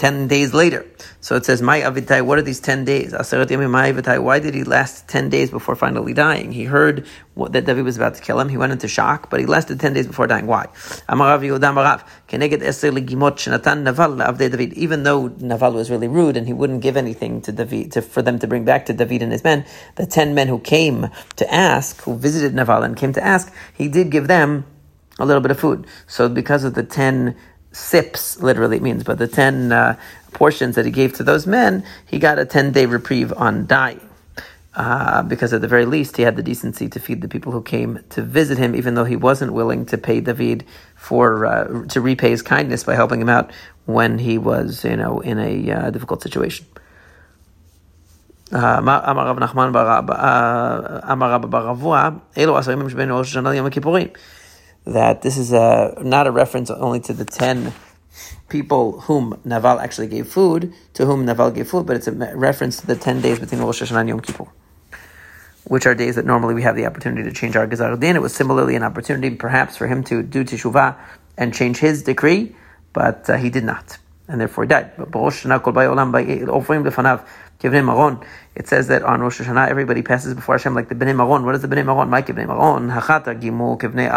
10 0.00 0.28
days 0.28 0.54
later. 0.54 0.86
So 1.20 1.36
it 1.36 1.44
says, 1.44 1.60
My 1.60 1.80
Avitai, 1.80 2.24
what 2.24 2.38
are 2.38 2.42
these 2.42 2.58
10 2.58 2.86
days? 2.86 3.12
Why 3.12 4.38
did 4.40 4.54
he 4.54 4.64
last 4.64 5.08
10 5.08 5.28
days 5.28 5.50
before 5.50 5.76
finally 5.76 6.14
dying? 6.14 6.52
He 6.52 6.64
heard 6.64 7.06
what, 7.34 7.52
that 7.52 7.66
David 7.66 7.84
was 7.84 7.98
about 7.98 8.14
to 8.14 8.22
kill 8.22 8.40
him. 8.40 8.48
He 8.48 8.56
went 8.56 8.72
into 8.72 8.88
shock, 8.88 9.28
but 9.28 9.40
he 9.40 9.46
lasted 9.46 9.78
10 9.78 9.92
days 9.92 10.06
before 10.06 10.26
dying. 10.26 10.46
Why? 10.46 10.68
Even 14.72 15.02
though 15.02 15.28
Naval 15.28 15.72
was 15.72 15.90
really 15.90 16.08
rude 16.08 16.36
and 16.38 16.46
he 16.46 16.54
wouldn't 16.54 16.80
give 16.80 16.96
anything 16.96 17.42
to 17.42 17.52
David, 17.52 17.92
to, 17.92 18.00
for 18.00 18.22
them 18.22 18.38
to 18.38 18.46
bring 18.46 18.64
back 18.64 18.86
to 18.86 18.94
David 18.94 19.20
and 19.20 19.32
his 19.32 19.44
men, 19.44 19.66
the 19.96 20.06
10 20.06 20.34
men 20.34 20.48
who 20.48 20.60
came 20.60 21.10
to 21.36 21.54
ask, 21.54 22.00
who 22.04 22.16
visited 22.16 22.54
Naval 22.54 22.82
and 22.84 22.96
came 22.96 23.12
to 23.12 23.22
ask, 23.22 23.52
he 23.74 23.86
did 23.86 24.10
give 24.10 24.28
them 24.28 24.64
a 25.18 25.26
little 25.26 25.42
bit 25.42 25.50
of 25.50 25.60
food. 25.60 25.86
So 26.06 26.30
because 26.30 26.64
of 26.64 26.72
the 26.74 26.82
10 26.82 27.36
sips, 27.72 28.40
literally 28.40 28.76
it 28.76 28.82
means, 28.82 29.04
but 29.04 29.18
the 29.18 29.28
10 29.28 29.72
uh, 29.72 29.96
portions 30.32 30.74
that 30.76 30.84
he 30.84 30.90
gave 30.90 31.12
to 31.14 31.22
those 31.22 31.46
men, 31.46 31.84
he 32.06 32.18
got 32.18 32.38
a 32.38 32.44
10 32.44 32.72
day 32.72 32.86
reprieve 32.86 33.32
on 33.34 33.66
dying. 33.66 34.00
Uh, 34.72 35.22
because 35.24 35.52
at 35.52 35.60
the 35.60 35.68
very 35.68 35.84
least, 35.84 36.16
he 36.16 36.22
had 36.22 36.36
the 36.36 36.42
decency 36.44 36.88
to 36.88 37.00
feed 37.00 37.22
the 37.22 37.28
people 37.28 37.50
who 37.50 37.60
came 37.60 37.98
to 38.08 38.22
visit 38.22 38.56
him, 38.56 38.76
even 38.76 38.94
though 38.94 39.04
he 39.04 39.16
wasn't 39.16 39.52
willing 39.52 39.84
to 39.84 39.98
pay 39.98 40.20
David 40.20 40.64
for 40.94 41.44
uh, 41.44 41.86
to 41.88 42.00
repay 42.00 42.30
his 42.30 42.40
kindness 42.40 42.84
by 42.84 42.94
helping 42.94 43.20
him 43.20 43.28
out 43.28 43.50
when 43.86 44.18
he 44.18 44.38
was, 44.38 44.84
you 44.84 44.96
know, 44.96 45.18
in 45.20 45.40
a 45.40 45.70
uh, 45.72 45.90
difficult 45.90 46.22
situation. 46.22 46.64
Uh, 48.52 48.80
that 54.84 55.22
this 55.22 55.36
is 55.36 55.52
a, 55.52 55.96
not 56.02 56.26
a 56.26 56.30
reference 56.30 56.70
only 56.70 57.00
to 57.00 57.12
the 57.12 57.24
10 57.24 57.72
people 58.48 59.00
whom 59.02 59.40
Naval 59.44 59.78
actually 59.78 60.08
gave 60.08 60.28
food, 60.28 60.74
to 60.94 61.06
whom 61.06 61.24
Naval 61.24 61.50
gave 61.50 61.68
food, 61.68 61.86
but 61.86 61.96
it's 61.96 62.08
a 62.08 62.12
reference 62.12 62.80
to 62.80 62.86
the 62.86 62.96
10 62.96 63.20
days 63.20 63.38
between 63.38 63.60
Rosh 63.60 63.82
Hashanah 63.82 64.00
and 64.00 64.08
Yom 64.08 64.20
Kippur, 64.20 64.46
which 65.64 65.86
are 65.86 65.94
days 65.94 66.16
that 66.16 66.26
normally 66.26 66.54
we 66.54 66.62
have 66.62 66.76
the 66.76 66.86
opportunity 66.86 67.22
to 67.22 67.32
change 67.32 67.56
our 67.56 67.66
Gezar 67.66 67.98
Din. 67.98 68.16
It 68.16 68.22
was 68.22 68.34
similarly 68.34 68.74
an 68.74 68.82
opportunity 68.82 69.34
perhaps 69.36 69.76
for 69.76 69.86
him 69.86 70.02
to 70.04 70.22
do 70.22 70.44
Teshuvah 70.44 70.96
and 71.36 71.54
change 71.54 71.78
his 71.78 72.02
decree, 72.02 72.54
but 72.92 73.30
uh, 73.30 73.36
he 73.36 73.50
did 73.50 73.64
not, 73.64 73.98
and 74.30 74.40
therefore 74.40 74.64
he 74.64 74.68
died. 74.68 74.92
But 74.96 75.10
him 77.74 77.86
Maron. 77.86 78.24
It 78.54 78.68
says 78.68 78.88
that 78.88 79.02
on 79.02 79.20
Rosh 79.20 79.40
Hashanah, 79.40 79.68
everybody 79.68 80.02
passes 80.02 80.34
before 80.34 80.56
Hashem 80.56 80.74
like 80.74 80.88
the 80.88 80.94
Bnei 80.94 81.14
Maron. 81.14 81.44
What 81.44 81.54
is 81.54 81.62
the 81.62 81.68
Bnei 81.68 81.84
Maron? 81.84 82.08
Mike 82.08 82.28
Bnei 82.28 82.46
Maron. 82.46 82.88
Hachata 82.90 83.38
Gimul 83.38 83.78
Kivnei 83.78 84.08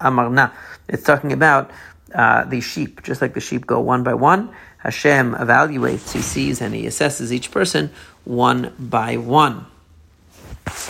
Amarna. 0.00 0.52
It's 0.88 1.02
talking 1.02 1.32
about 1.32 1.70
uh, 2.14 2.44
the 2.44 2.60
sheep. 2.60 3.02
Just 3.02 3.20
like 3.20 3.34
the 3.34 3.40
sheep 3.40 3.66
go 3.66 3.80
one 3.80 4.04
by 4.04 4.14
one, 4.14 4.54
Hashem 4.78 5.34
evaluates, 5.34 6.12
he 6.12 6.22
sees, 6.22 6.62
and 6.62 6.74
he 6.74 6.84
assesses 6.84 7.32
each 7.32 7.50
person 7.50 7.90
one 8.24 8.72
by 8.78 9.16
one 9.16 9.66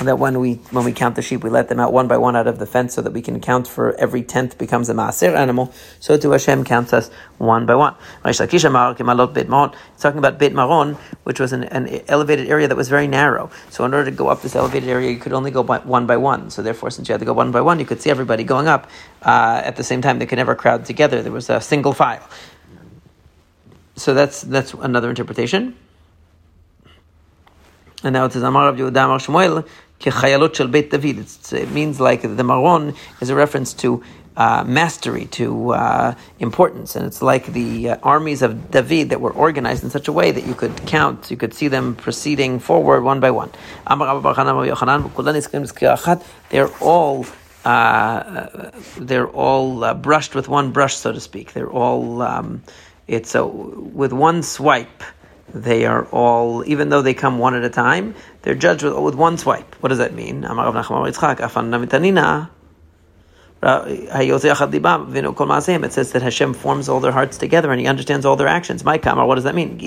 that 0.04 0.18
when 0.18 0.40
we 0.40 0.54
when 0.70 0.84
we 0.84 0.92
count 0.92 1.16
the 1.16 1.22
sheep, 1.22 1.44
we 1.44 1.50
let 1.50 1.68
them 1.68 1.80
out 1.80 1.92
one 1.92 2.08
by 2.08 2.16
one 2.16 2.36
out 2.36 2.46
of 2.46 2.58
the 2.58 2.66
fence, 2.66 2.94
so 2.94 3.02
that 3.02 3.12
we 3.12 3.22
can 3.22 3.40
count 3.40 3.68
for 3.68 3.94
every 3.94 4.22
tenth 4.22 4.58
becomes 4.58 4.88
a 4.88 4.94
maaser 4.94 5.34
animal. 5.34 5.72
So 6.00 6.16
to 6.16 6.30
Hashem 6.30 6.64
counts 6.64 6.92
us 6.92 7.10
one 7.38 7.66
by 7.66 7.74
one. 7.74 7.94
Talking 8.22 10.18
about 10.18 10.38
Beit 10.38 10.52
Maron, 10.52 10.94
which 11.24 11.40
was 11.40 11.52
an, 11.52 11.64
an, 11.64 12.02
elevated 12.08 12.48
area 12.48 12.68
that 12.68 12.76
was 12.76 12.88
very 12.88 13.06
narrow. 13.06 13.50
So 13.70 13.84
in 13.84 13.94
order 13.94 14.10
to 14.10 14.16
go 14.16 14.28
up 14.28 14.42
this 14.42 14.56
elevated 14.56 14.88
area, 14.88 15.10
you 15.10 15.18
could 15.18 15.32
only 15.32 15.50
go 15.50 15.62
by, 15.62 15.78
one 15.78 16.06
by 16.06 16.16
one. 16.16 16.50
So 16.50 16.62
therefore, 16.62 16.90
since 16.90 17.08
you 17.08 17.12
had 17.12 17.20
to 17.20 17.26
go 17.26 17.32
one 17.32 17.50
by 17.50 17.60
one, 17.60 17.78
you 17.78 17.86
could 17.86 18.00
see 18.00 18.10
everybody 18.10 18.44
going 18.44 18.68
up 18.68 18.88
uh, 19.22 19.62
at 19.64 19.76
the 19.76 19.84
same 19.84 20.02
time. 20.02 20.18
They 20.18 20.26
could 20.26 20.38
never 20.38 20.54
crowd 20.54 20.84
together. 20.84 21.22
There 21.22 21.32
was 21.32 21.50
a 21.50 21.60
single 21.60 21.92
file. 21.92 22.26
So 23.96 24.12
that's 24.12 24.42
that's 24.42 24.74
another 24.74 25.08
interpretation. 25.08 25.76
And 28.06 28.12
now 28.12 28.24
it 28.26 28.32
says 28.32 28.44
Amar 28.44 28.66
Rav 28.66 28.76
Yehuda 28.76 29.04
Amar 29.04 29.18
Shmuel 29.18 29.66
kechayalot 29.98 30.54
shel 30.54 30.68
Beit 30.68 30.92
David. 30.92 31.26
It 31.50 31.70
means 31.72 31.98
like 31.98 32.22
the 32.22 32.44
Maron 32.44 32.94
is 33.20 33.30
a 33.30 33.34
reference 33.34 33.74
to 33.74 34.00
uh, 34.36 34.62
mastery, 34.64 35.24
to 35.24 35.72
uh, 35.72 36.14
importance, 36.38 36.94
and 36.94 37.04
it's 37.04 37.20
like 37.20 37.46
the 37.46 37.90
uh, 37.90 37.96
armies 38.04 38.42
of 38.42 38.70
David 38.70 39.10
that 39.10 39.20
were 39.20 39.32
organized 39.32 39.82
in 39.82 39.90
such 39.90 40.06
a 40.06 40.12
way 40.12 40.30
that 40.30 40.46
you 40.46 40.54
could 40.54 40.76
count, 40.86 41.32
you 41.32 41.36
could 41.36 41.52
see 41.52 41.66
them 41.66 41.96
proceeding 41.96 42.60
forward 42.60 43.02
one 43.02 43.18
by 43.18 43.32
one. 43.32 43.50
They're 46.50 46.68
all. 46.80 47.26
Uh, 47.64 48.70
they're 48.98 49.26
all 49.26 49.82
uh, 49.82 49.94
brushed 49.94 50.36
with 50.36 50.46
one 50.46 50.70
brush, 50.70 50.94
so 50.94 51.10
to 51.10 51.18
speak. 51.18 51.52
They're 51.52 51.68
all 51.68 52.22
um, 52.22 52.62
it's 53.08 53.34
a, 53.34 53.46
with 53.46 54.12
one 54.12 54.42
swipe 54.42 55.02
they 55.54 55.86
are 55.86 56.04
all, 56.06 56.64
even 56.66 56.88
though 56.88 57.02
they 57.02 57.14
come 57.14 57.38
one 57.38 57.54
at 57.54 57.64
a 57.64 57.70
time, 57.70 58.14
they're 58.42 58.54
judged 58.54 58.82
with, 58.82 58.94
with 58.94 59.14
one 59.14 59.38
swipe. 59.38 59.74
What 59.76 59.88
does 59.88 59.98
that 59.98 60.14
mean? 60.14 60.44
It 65.84 65.92
says 65.92 66.12
that 66.12 66.22
Hashem 66.22 66.54
forms 66.54 66.88
all 66.88 67.00
their 67.00 67.12
hearts 67.12 67.38
together 67.38 67.72
and 67.72 67.80
He 67.80 67.86
understands 67.86 68.26
all 68.26 68.36
their 68.36 68.48
actions. 68.48 68.84
My 68.84 68.98
kamar, 68.98 69.26
what 69.26 69.36
does 69.36 69.44
that 69.44 69.54
mean? 69.54 69.78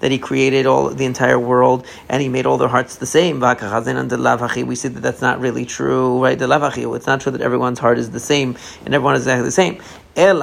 That 0.00 0.10
He 0.10 0.18
created 0.18 0.66
all 0.66 0.88
the 0.88 1.04
entire 1.04 1.38
world 1.38 1.86
and 2.08 2.22
He 2.22 2.28
made 2.28 2.46
all 2.46 2.58
their 2.58 2.68
hearts 2.68 2.96
the 2.96 3.06
same. 3.06 3.40
We 3.40 4.74
see 4.76 4.88
that 4.88 5.00
that's 5.00 5.20
not 5.20 5.40
really 5.40 5.64
true, 5.64 6.22
right? 6.22 6.40
It's 6.40 7.06
not 7.06 7.20
true 7.20 7.32
that 7.32 7.40
everyone's 7.40 7.78
heart 7.78 7.98
is 7.98 8.10
the 8.10 8.20
same 8.20 8.56
and 8.84 8.94
everyone 8.94 9.14
is 9.14 9.22
exactly 9.22 9.44
the 9.44 9.52
same. 9.52 9.80
It 10.14 10.34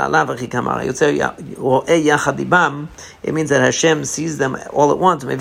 means 3.33 3.49
that 3.49 3.61
Hashem 3.61 4.05
sees 4.05 4.37
them 4.39 4.57
all 4.73 4.91
at 4.91 4.97
once, 4.97 5.23
and 5.23 5.39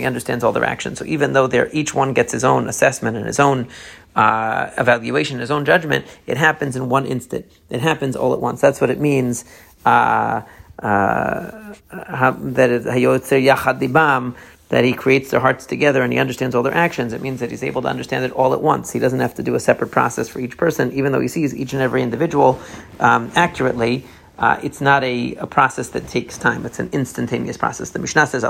He 0.00 0.04
understands 0.04 0.42
all 0.42 0.50
their 0.52 0.64
actions. 0.64 0.98
So 0.98 1.04
even 1.04 1.32
though 1.32 1.46
they're, 1.46 1.70
each 1.72 1.94
one 1.94 2.12
gets 2.12 2.32
his 2.32 2.42
own 2.42 2.68
assessment 2.68 3.16
and 3.16 3.26
his 3.26 3.38
own 3.38 3.68
uh, 4.16 4.70
evaluation, 4.76 5.38
his 5.38 5.52
own 5.52 5.64
judgment, 5.64 6.06
it 6.26 6.38
happens 6.38 6.74
in 6.74 6.88
one 6.88 7.06
instant. 7.06 7.46
It 7.68 7.80
happens 7.80 8.16
all 8.16 8.34
at 8.34 8.40
once. 8.40 8.60
That's 8.60 8.80
what 8.80 8.90
it 8.90 8.98
means. 8.98 9.44
Uh, 9.84 10.42
uh, 10.82 11.74
that 14.70 14.84
he 14.84 14.92
creates 14.92 15.30
their 15.30 15.40
hearts 15.40 15.66
together 15.66 16.02
and 16.02 16.12
he 16.12 16.18
understands 16.18 16.54
all 16.54 16.62
their 16.62 16.74
actions. 16.74 17.12
It 17.12 17.20
means 17.20 17.40
that 17.40 17.50
he's 17.50 17.64
able 17.64 17.82
to 17.82 17.88
understand 17.88 18.24
it 18.24 18.30
all 18.32 18.54
at 18.54 18.62
once. 18.62 18.92
He 18.92 19.00
doesn't 19.00 19.18
have 19.18 19.34
to 19.34 19.42
do 19.42 19.56
a 19.56 19.60
separate 19.60 19.90
process 19.90 20.28
for 20.28 20.38
each 20.38 20.56
person, 20.56 20.92
even 20.92 21.12
though 21.12 21.20
he 21.20 21.28
sees 21.28 21.54
each 21.54 21.72
and 21.72 21.82
every 21.82 22.02
individual 22.02 22.60
um, 23.00 23.32
accurately. 23.34 24.04
Uh, 24.38 24.58
it's 24.62 24.80
not 24.80 25.04
a, 25.04 25.34
a, 25.34 25.46
process 25.46 25.90
that 25.90 26.08
takes 26.08 26.38
time. 26.38 26.64
It's 26.64 26.78
an 26.78 26.88
instantaneous 26.92 27.58
process. 27.58 27.90
The 27.90 27.98
Mishnah 27.98 28.26
says, 28.26 28.42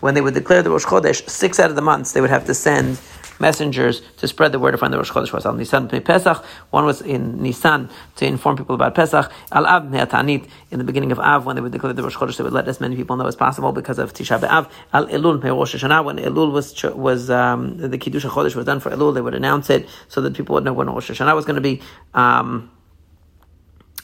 when 0.00 0.14
they 0.14 0.20
would 0.20 0.34
declare 0.34 0.62
the 0.62 0.70
Rosh 0.70 0.84
Chodesh, 0.84 1.26
six 1.30 1.58
out 1.58 1.70
of 1.70 1.76
the 1.76 1.82
months, 1.82 2.12
they 2.12 2.20
would 2.20 2.28
have 2.28 2.44
to 2.46 2.52
send 2.52 2.98
messengers 3.40 4.00
to 4.18 4.28
spread 4.28 4.52
the 4.52 4.58
word 4.58 4.74
of 4.74 4.80
the 4.80 4.96
Rosh 4.96 5.10
Chodesh 5.10 5.32
was 5.32 5.46
al 5.46 5.54
Nisan 5.54 5.88
Pesach. 5.88 6.44
One 6.70 6.84
was 6.84 7.02
in 7.02 7.42
Nisan 7.42 7.90
to 8.16 8.26
inform 8.26 8.56
people 8.56 8.74
about 8.74 8.94
Pesach. 8.94 9.30
Al 9.52 9.66
Av 9.66 9.84
in 9.94 10.78
the 10.78 10.84
beginning 10.84 11.12
of 11.12 11.18
Av 11.18 11.46
when 11.46 11.56
they 11.56 11.62
would 11.62 11.72
declare 11.72 11.92
the 11.92 12.02
Rosh 12.02 12.16
Chodesh, 12.16 12.36
they 12.36 12.44
would 12.44 12.52
let 12.52 12.68
as 12.68 12.80
many 12.80 12.96
people 12.96 13.16
know 13.16 13.26
as 13.26 13.36
possible 13.36 13.72
because 13.72 13.98
of 13.98 14.12
Tisha 14.12 14.38
B'Av. 14.38 14.70
Al 14.92 15.06
Elul 15.06 15.40
Hashanah 15.40 16.04
when 16.04 16.18
Elul 16.18 16.52
was 16.52 16.82
was 16.94 17.30
um, 17.30 17.76
the 17.78 17.98
Kiddush 17.98 18.24
Chodesh 18.24 18.54
was 18.54 18.64
done 18.64 18.80
for 18.80 18.90
Elul, 18.90 19.14
they 19.14 19.20
would 19.20 19.34
announce 19.34 19.70
it 19.70 19.88
so 20.08 20.20
that 20.20 20.34
people 20.34 20.54
would 20.54 20.64
know 20.64 20.72
when 20.72 20.88
Rosh 20.88 21.10
Hashanah 21.10 21.34
was 21.34 21.44
going 21.44 21.56
to 21.56 21.60
be. 21.60 21.82
Um, 22.14 22.70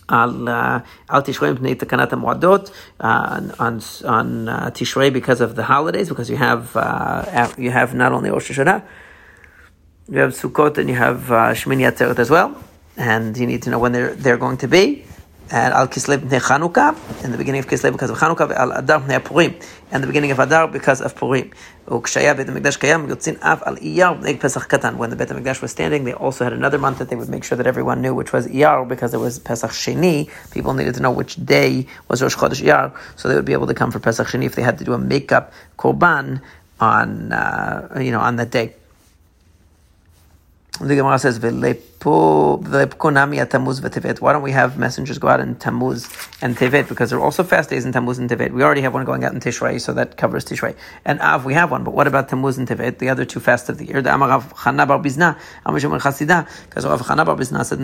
uh, 0.09 0.15
uh, 0.15 0.27
on 0.27 0.49
uh, 0.49 0.83
on 3.59 3.81
on 4.05 4.49
uh, 4.49 4.71
Tishrei 4.75 5.13
because 5.13 5.41
of 5.41 5.55
the 5.55 5.63
holidays 5.63 6.09
because 6.09 6.29
you 6.29 6.37
have 6.37 6.77
uh, 6.77 7.49
you 7.57 7.71
have 7.71 7.95
not 7.95 8.13
only 8.13 8.29
Rosh 8.29 8.51
Hashanah 8.51 8.83
you 10.10 10.20
have 10.20 10.32
Sukkot 10.32 10.78
and 10.78 10.90
you 10.90 10.96
have 10.96 11.32
uh, 11.32 11.54
Shmini 11.54 11.90
Atzeret 11.92 12.20
as 12.20 12.30
well, 12.30 12.56
and 12.96 13.38
you 13.38 13.46
need 13.46 13.64
to 13.64 13.70
know 13.70 13.80
when 13.80 13.92
they're, 13.92 14.14
they're 14.16 14.38
going 14.38 14.58
to 14.58 14.68
be. 14.68 15.06
And 15.50 15.74
Al 15.74 15.88
Kislev 15.88 16.18
Bnei 16.18 16.42
Chanukah, 16.42 17.24
in 17.24 17.32
the 17.32 17.38
beginning 17.38 17.60
of 17.60 17.68
Kislev 17.68 17.94
because 17.94 18.10
of 18.10 18.18
Chanukah, 18.18 18.52
Al 18.52 18.72
Adar 18.72 19.02
Bnei 19.02 19.24
Purim, 19.24 19.56
and 19.92 20.04
the 20.04 20.08
beginning 20.08 20.32
of 20.32 20.40
Adar 20.40 20.68
because 20.68 21.02
of 21.02 21.16
Purim. 21.16 21.52
וכשהיה 21.88 22.34
בית 22.34 22.50
המקדש 22.50 22.78
קיים, 22.78 23.10
יוצאים 23.10 23.36
אף 23.40 23.64
על 23.64 23.78
אייר 23.78 24.14
בני 24.14 24.38
פסח 24.38 24.64
קטן. 24.64 24.96
When 24.98 25.10
the 25.10 25.16
Beit 25.16 25.30
HaMikdash 25.30 25.62
was 25.62 25.72
standing, 25.72 26.04
they 26.04 26.14
also 26.14 26.44
had 26.44 26.54
another 26.54 26.78
month 26.78 26.98
that 26.98 27.10
they 27.10 27.16
would 27.16 27.30
make 27.30 27.46
sure 27.46 27.58
that 27.58 27.66
everyone 27.66 28.02
knew, 28.02 28.14
which 28.14 28.34
was 28.34 28.46
Iyar, 28.48 28.86
because 28.86 29.14
it 29.14 29.20
was 29.20 29.40
Pesach 29.40 29.72
Sheni. 29.72 30.30
People 30.52 30.74
needed 30.74 30.96
to 30.96 31.02
know 31.02 31.12
which 31.12 31.38
day 31.46 31.88
was 32.10 32.22
Rosh 32.22 32.36
Chodesh 32.36 32.62
Iyar, 32.62 32.94
so 33.16 33.30
they 33.30 33.36
would 33.36 33.46
be 33.46 33.54
able 33.54 33.68
to 33.68 33.74
come 33.74 33.92
for 33.92 34.00
Pesach 34.00 34.28
Sheni 34.28 34.46
if 34.46 34.56
they 34.56 34.64
had 34.64 34.78
to 34.80 34.84
do 34.84 34.92
a 34.94 34.98
makeup 34.98 35.54
korban 35.78 36.42
on, 36.82 37.32
uh, 37.32 37.98
you 38.02 38.12
know, 38.12 38.20
on 38.20 38.36
that 38.36 38.52
day. 38.52 38.76
The 40.81 40.97
Gemara 40.97 41.19
says, 41.19 41.39
Why 41.39 41.53
don't 44.33 44.43
we 44.43 44.53
have 44.53 44.79
messengers 44.79 45.19
go 45.19 45.29
out 45.29 45.39
in 45.39 45.55
Tammuz 45.57 46.07
and 46.41 46.57
Tevet? 46.57 46.89
Because 46.89 47.11
there 47.11 47.19
are 47.19 47.23
also 47.23 47.45
fast 47.45 47.69
days 47.69 47.85
in 47.85 47.93
Tammuz 47.93 48.19
and 48.19 48.29
Tevet. 48.29 48.53
We 48.53 48.63
already 48.63 48.81
have 48.81 48.95
one 48.95 49.05
going 49.05 49.23
out 49.23 49.35
in 49.35 49.41
Tishrei, 49.41 49.79
so 49.79 49.93
that 49.93 50.17
covers 50.17 50.47
Tishrei. 50.47 50.75
And 51.05 51.21
Av, 51.21 51.45
we 51.45 51.53
have 51.53 51.71
one, 51.71 51.85
but 51.85 51.93
what 51.93 52.07
about 52.07 52.31
Tammuz 52.31 52.57
and 52.57 52.67
Tevet, 52.67 52.99
the 52.99 53.11
other 53.11 53.27
two 53.27 53.39
fasts 53.39 53.69
of 53.69 53.77
the 53.77 53.85
year? 53.87 54.01
The 54.01 54.09
Amarav 54.11 54.55
Chana 54.55 54.89
Bar 54.89 54.99
Bizna, 54.99 55.39
Amar 55.67 55.79
Chasida, 55.79 56.49
because 56.65 56.87
Rav 56.87 57.03
Chana 57.03 57.27
Bar 57.27 57.37
Bizna 57.37 57.65
said, 57.67 57.79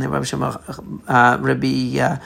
Rabbi 1.44 2.00
uh, 2.00 2.16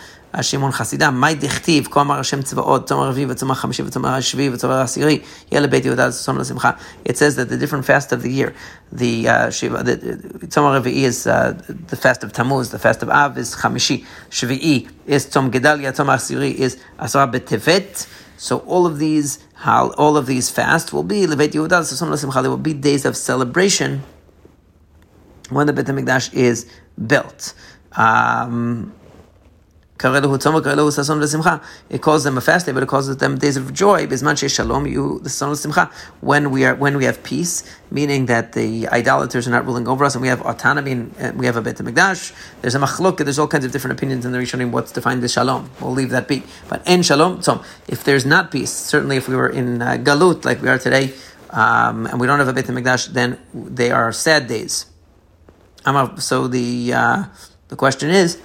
שמעון 0.42 0.72
חסידה, 0.72 1.12
מאי 1.12 1.36
דכתיב, 1.36 1.88
כה 1.92 2.02
אמר 2.02 2.20
השם 2.20 2.42
צבאות, 2.42 2.88
צום 2.88 3.00
הרביעי 3.00 3.26
וצום 3.30 3.52
החמישי 3.52 3.84
וצום 3.84 4.06
השביעי 4.06 4.50
וצום 4.50 4.72
העשירי, 4.72 5.20
יהיה 5.52 5.62
לבית 5.62 5.86
יהודה 5.86 6.08
לששון 6.08 6.38
לשמחה. 6.38 6.72
It 7.06 7.12
says 7.12 7.36
that 7.36 7.50
the 7.50 7.58
different 7.58 7.86
fast 7.86 8.12
of 8.12 8.22
the 8.22 8.30
year, 8.30 8.54
the 8.92 9.28
uh, 9.28 9.50
Shiva, 9.50 9.84
the, 9.84 10.48
tzom 10.48 10.60
הרביעי 10.60 11.08
is 11.08 11.28
uh, 11.28 11.54
the 11.90 11.96
fast 11.96 12.24
of 12.24 12.34
Tammuz, 12.34 12.70
the 12.70 12.80
fast 12.80 13.04
of 13.04 13.10
Av 13.10 13.38
is 13.38 13.56
חמישי, 13.56 14.04
שביעי 14.30 14.86
is 15.08 15.34
tzom 15.34 15.50
גדליה, 15.50 15.92
tzom 15.92 16.10
העשירי 16.10 16.56
is 16.58 16.76
עשרה 16.98 17.26
בטבת. 17.26 18.06
So 18.38 18.58
all 18.68 18.86
of 18.86 19.00
these, 19.00 19.40
how 19.56 19.92
all 19.98 20.16
of 20.18 20.28
these 20.28 20.50
fasts 20.50 20.94
will 20.94 21.04
be 21.04 21.28
לבית 21.28 21.56
יהודה 21.56 21.80
לששון 21.80 22.12
לשמחה. 22.12 22.42
They 22.42 22.48
will 22.48 22.58
be 22.58 22.74
days 22.74 23.06
of 23.06 23.16
celebration 23.16 24.02
when 25.50 25.66
the 25.66 25.74
Beit 25.74 25.88
HaMikdash 25.88 26.34
is 26.34 26.66
built. 27.08 27.54
Um, 27.94 28.92
it 30.05 32.03
calls 32.03 32.25
them 32.25 32.37
a 32.37 32.41
fast 32.41 32.67
day, 32.67 32.73
but 32.73 32.83
it 32.83 32.89
calls 32.89 33.17
them 33.17 33.39
days 33.39 33.57
of 33.57 33.73
joy. 33.73 34.07
When 36.21 36.51
we 36.51 36.65
are 36.65 36.75
when 36.75 36.97
we 36.97 37.05
have 37.05 37.23
peace, 37.23 37.63
meaning 37.91 38.27
that 38.27 38.53
the 38.53 38.89
idolaters 38.89 39.47
are 39.47 39.51
not 39.51 39.65
ruling 39.65 39.87
over 39.87 40.05
us, 40.05 40.15
and 40.15 40.23
we 40.23 40.29
have 40.29 40.41
autonomy, 40.43 40.93
and 40.93 41.15
uh, 41.21 41.33
we 41.37 41.47
have 41.47 41.57
a 41.57 41.63
Beit 41.63 41.77
Hamikdash. 41.77 42.33
There's 42.61 42.75
a 42.75 42.81
machluk. 42.81 43.19
There's 43.19 43.39
all 43.39 43.47
kinds 43.47 43.65
of 43.65 43.71
different 43.71 43.97
opinions 43.99 44.25
in 44.25 44.33
the 44.33 44.39
Rishonim 44.39 44.73
what's 44.73 44.91
defined 44.91 45.23
as 45.23 45.33
shalom. 45.33 45.71
We'll 45.81 45.93
leave 45.93 46.11
that 46.11 46.27
be. 46.27 46.43
But 46.69 46.87
in 46.87 47.03
shalom, 47.03 47.43
so 47.43 47.63
if 47.87 48.03
there's 48.03 48.27
not 48.27 48.51
peace, 48.51 48.73
certainly 48.73 49.17
if 49.17 49.29
we 49.29 49.37
were 49.37 49.49
in 49.49 49.83
uh, 49.83 49.99
galut 50.03 50.45
like 50.45 50.61
we 50.63 50.69
are 50.69 50.79
today, 50.79 51.13
um, 51.51 52.07
and 52.07 52.19
we 52.21 52.27
don't 52.27 52.41
have 52.41 52.49
a 52.49 52.53
Beit 52.53 52.67
Hamikdash, 52.67 53.09
then 53.09 53.39
they 53.55 53.93
are 53.93 54.11
sad 54.11 54.49
days. 54.49 54.87
So 56.19 56.49
the 56.49 56.93
uh, 56.93 57.25
the 57.69 57.77
question 57.77 58.11
is 58.11 58.41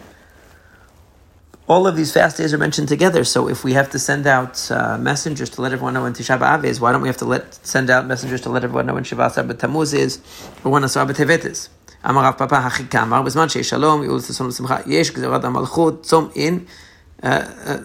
all 1.69 1.87
of 1.87 1.97
these 1.97 2.12
fast 2.12 2.37
days 2.37 2.52
are 2.52 2.59
mentioned 2.59 2.88
together. 2.88 3.25
So 3.25 3.49
if 3.49 3.64
we 3.64 3.73
have 3.75 3.91
to 3.91 3.99
send 3.99 4.26
out 4.26 4.71
uh, 4.71 4.99
messengers 4.99 5.50
to 5.50 5.62
let 5.62 5.73
everyone 5.73 5.95
know 5.95 6.02
when 6.02 6.12
Tisha 6.12 6.38
B'Av 6.38 6.64
is, 6.64 6.81
why 6.81 6.93
don't 6.93 7.02
we 7.02 7.09
have 7.09 7.17
to 7.19 7.25
let 7.25 7.55
send 7.67 7.88
out 7.88 8.07
messengers 8.07 8.41
to 8.43 8.50
let 8.50 8.64
everyone 8.64 8.87
know 8.87 8.95
when 8.95 9.05
Shiva 9.05 9.26
Asar 9.26 9.45
B'Tamuz 9.45 9.95
is 9.95 10.21
or 10.64 10.73
when 10.73 10.85
Asar 10.85 11.07
B'Tevet 11.07 11.45
is? 11.45 11.69
אמר 12.09 12.25
רב 12.25 12.35
פאפא 12.35 12.55
הכי 12.55 12.85
כאמר, 12.91 13.23
בזמן 13.23 13.49
שיש 13.49 13.69
שלום, 13.69 14.02
יהיו 14.02 14.17
לששון 14.17 14.49
לשמחה, 14.49 14.76
יש 14.87 15.11
גזירת 15.11 15.45
המלכות, 15.45 16.02
צום 16.02 16.29
in. 16.35 17.25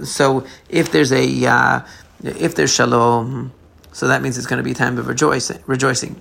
So 0.03 0.44
if 0.70 0.91
there's 0.91 1.12
a, 1.12 1.46
uh, 1.46 1.79
if 2.24 2.56
there's 2.56 2.74
shalom, 2.74 3.51
so 3.94 4.08
that 4.08 4.24
means 4.24 4.38
it's 4.38 4.48
going 4.48 4.58
to 4.58 4.63
be 4.63 4.72
a 4.72 4.75
time 4.75 4.98
of 4.98 5.08
rejoicing. 5.08 5.60
rejoicing. 5.67 6.15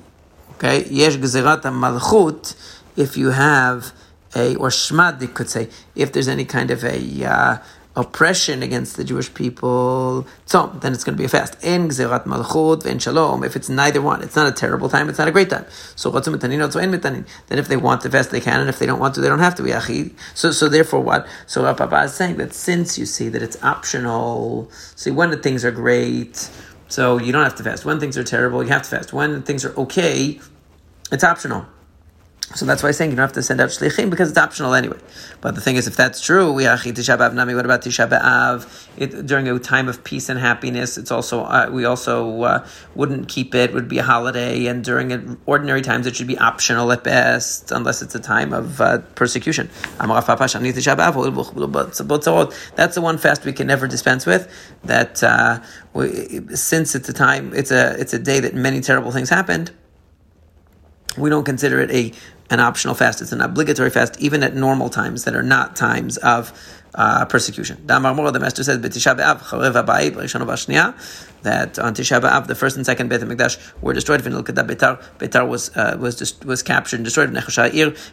Okay? 0.54 0.84
Yesh 0.90 1.16
gzerat 1.16 1.62
malchut, 1.62 2.54
if 2.96 3.16
you 3.16 3.30
have 3.30 3.92
a 4.35 4.55
or 4.55 4.69
shmad, 4.69 5.19
could 5.33 5.49
say, 5.49 5.69
if 5.95 6.11
there's 6.11 6.27
any 6.27 6.45
kind 6.45 6.71
of 6.71 6.83
a 6.83 7.25
uh, 7.25 7.57
oppression 7.95 8.63
against 8.63 8.95
the 8.95 9.03
Jewish 9.03 9.33
people, 9.33 10.25
tzom, 10.45 10.79
then 10.81 10.93
it's 10.93 11.03
going 11.03 11.15
to 11.15 11.17
be 11.17 11.25
a 11.25 11.29
fast. 11.29 11.61
In 11.63 11.89
gzerat 11.89 12.23
malchut 12.25 12.85
and 12.85 13.01
shalom, 13.01 13.43
if 13.43 13.55
it's 13.55 13.69
neither 13.69 14.01
one, 14.01 14.21
it's 14.21 14.35
not 14.35 14.47
a 14.47 14.51
terrible 14.51 14.87
time, 14.87 15.09
it's 15.09 15.17
not 15.17 15.27
a 15.27 15.31
great 15.31 15.49
time. 15.49 15.65
So 15.95 16.09
what's 16.09 16.27
then 16.27 17.35
if 17.49 17.67
they 17.67 17.77
want 17.77 18.01
to 18.01 18.09
fast, 18.09 18.31
they 18.31 18.39
can, 18.39 18.61
and 18.61 18.69
if 18.69 18.79
they 18.79 18.85
don't 18.85 18.99
want 18.99 19.15
to, 19.15 19.21
they 19.21 19.27
don't 19.27 19.39
have 19.39 19.55
to. 19.55 20.11
So, 20.33 20.51
so 20.51 20.69
therefore, 20.69 21.01
what? 21.01 21.27
So 21.47 21.73
Papa 21.73 22.03
is 22.03 22.13
saying 22.13 22.37
that 22.37 22.53
since 22.53 22.97
you 22.97 23.05
see 23.05 23.27
that 23.29 23.41
it's 23.41 23.61
optional, 23.61 24.69
see 24.95 25.11
when 25.11 25.31
the 25.31 25.37
things 25.37 25.65
are 25.65 25.71
great, 25.71 26.49
so 26.87 27.17
you 27.17 27.31
don't 27.31 27.43
have 27.43 27.55
to 27.55 27.63
fast. 27.63 27.85
When 27.85 27.99
things 27.99 28.17
are 28.17 28.23
terrible, 28.23 28.63
you 28.63 28.69
have 28.69 28.83
to 28.83 28.89
fast. 28.89 29.13
When 29.13 29.43
things 29.43 29.65
are 29.65 29.73
okay, 29.75 30.39
it's 31.11 31.23
optional. 31.23 31.65
So 32.55 32.65
that's 32.65 32.83
why 32.83 32.89
I'm 32.89 32.93
saying 32.93 33.11
you 33.11 33.15
don't 33.15 33.23
have 33.23 33.33
to 33.33 33.43
send 33.43 33.61
out 33.61 33.69
shlichim 33.69 34.09
because 34.09 34.29
it's 34.29 34.37
optional 34.37 34.73
anyway. 34.73 34.99
But 35.39 35.55
the 35.55 35.61
thing 35.61 35.77
is, 35.77 35.87
if 35.87 35.95
that's 35.95 36.19
true, 36.21 36.51
we 36.51 36.63
Tisha 36.63 37.17
B'av 37.17 37.33
Nami. 37.33 37.55
What 37.55 37.65
about 37.65 37.81
Tisha 37.81 38.09
B'av? 38.09 38.87
It, 38.97 39.25
during 39.25 39.47
a 39.47 39.57
time 39.59 39.87
of 39.87 40.03
peace 40.03 40.27
and 40.27 40.39
happiness, 40.39 40.97
it's 40.97 41.11
also 41.11 41.43
uh, 41.43 41.69
we 41.71 41.85
also 41.85 42.41
uh, 42.43 42.67
wouldn't 42.93 43.29
keep 43.29 43.55
it. 43.55 43.73
Would 43.73 43.87
be 43.87 43.99
a 43.99 44.03
holiday, 44.03 44.65
and 44.65 44.83
during 44.83 45.39
ordinary 45.45 45.81
times, 45.81 46.07
it 46.07 46.15
should 46.15 46.27
be 46.27 46.37
optional 46.37 46.91
at 46.91 47.03
best, 47.03 47.71
unless 47.71 48.01
it's 48.01 48.15
a 48.15 48.19
time 48.19 48.51
of 48.53 48.81
uh, 48.81 48.97
persecution. 49.15 49.69
That's 49.97 50.09
the 52.95 53.01
one 53.01 53.17
fast 53.17 53.45
we 53.45 53.53
can 53.53 53.67
never 53.67 53.87
dispense 53.87 54.25
with. 54.25 54.51
That 54.83 55.23
uh, 55.23 55.61
we, 55.93 56.41
since 56.55 56.95
it's 56.95 57.07
a 57.07 57.13
time, 57.13 57.53
it's 57.55 57.71
a 57.71 57.95
it's 57.99 58.13
a 58.13 58.19
day 58.19 58.41
that 58.41 58.53
many 58.55 58.81
terrible 58.81 59.11
things 59.11 59.29
happened 59.29 59.71
we 61.17 61.29
don't 61.29 61.43
consider 61.43 61.81
it 61.81 61.91
a 61.91 62.13
an 62.51 62.59
optional 62.59 62.93
fast. 62.93 63.21
It's 63.21 63.31
an 63.31 63.41
obligatory 63.41 63.89
fast, 63.89 64.19
even 64.19 64.43
at 64.43 64.55
normal 64.55 64.89
times 64.89 65.23
that 65.23 65.35
are 65.35 65.41
not 65.41 65.75
times 65.75 66.17
of 66.17 66.51
uh, 66.95 67.25
persecution. 67.25 67.85
The 67.85 68.39
master 68.39 68.63
says, 68.63 68.79
that 71.43 71.79
on 71.79 71.95
Tisha 71.95 72.21
B'Av, 72.21 72.47
the 72.47 72.55
first 72.55 72.75
and 72.75 72.85
second 72.85 73.09
Beit 73.09 73.21
HaMikdash 73.21 73.81
were 73.81 73.93
destroyed. 73.93 74.21
Betar, 74.21 75.01
Betar 75.17 75.47
was 75.47 75.75
uh, 75.75 75.97
was 75.99 76.15
just, 76.15 76.45
was 76.45 76.61
captured 76.61 76.97
and 76.97 77.05
destroyed. 77.05 77.35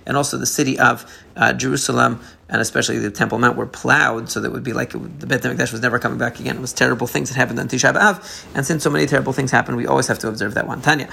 And 0.06 0.16
also 0.16 0.38
the 0.38 0.46
city 0.46 0.78
of 0.78 1.04
uh, 1.36 1.52
Jerusalem 1.52 2.20
and 2.50 2.62
especially 2.62 2.98
the 2.98 3.10
Temple 3.10 3.38
Mount 3.38 3.56
were 3.56 3.66
plowed, 3.66 4.30
so 4.30 4.40
that 4.40 4.50
would 4.50 4.64
be 4.64 4.72
like 4.72 4.90
the 4.92 5.26
Beit 5.26 5.42
HaMikdash 5.42 5.70
was 5.70 5.82
never 5.82 5.98
coming 5.98 6.18
back 6.18 6.40
again. 6.40 6.56
It 6.56 6.60
was 6.60 6.72
terrible 6.72 7.06
things 7.06 7.28
that 7.28 7.36
happened 7.36 7.60
on 7.60 7.68
Tisha 7.68 7.92
B'Av, 7.92 8.46
and 8.54 8.64
since 8.64 8.82
so 8.82 8.88
many 8.90 9.06
terrible 9.06 9.34
things 9.34 9.50
happen, 9.50 9.76
we 9.76 9.86
always 9.86 10.06
have 10.06 10.18
to 10.20 10.28
observe 10.28 10.54
that 10.54 10.66
one. 10.66 10.80
Tanya, 10.80 11.08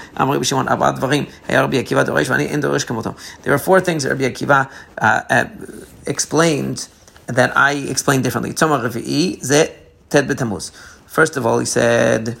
there 3.42 3.52
are 3.52 3.58
four 3.58 3.80
things 3.80 4.06
Rabbi 4.06 4.22
Akiva 4.22 4.70
uh, 4.98 5.22
uh, 5.28 5.44
explained 6.06 6.88
that 7.26 7.56
I 7.56 7.72
explained 7.72 8.24
differently. 8.24 8.52
First 11.06 11.36
of 11.36 11.46
all, 11.46 11.58
he 11.58 11.66
said 11.66 12.36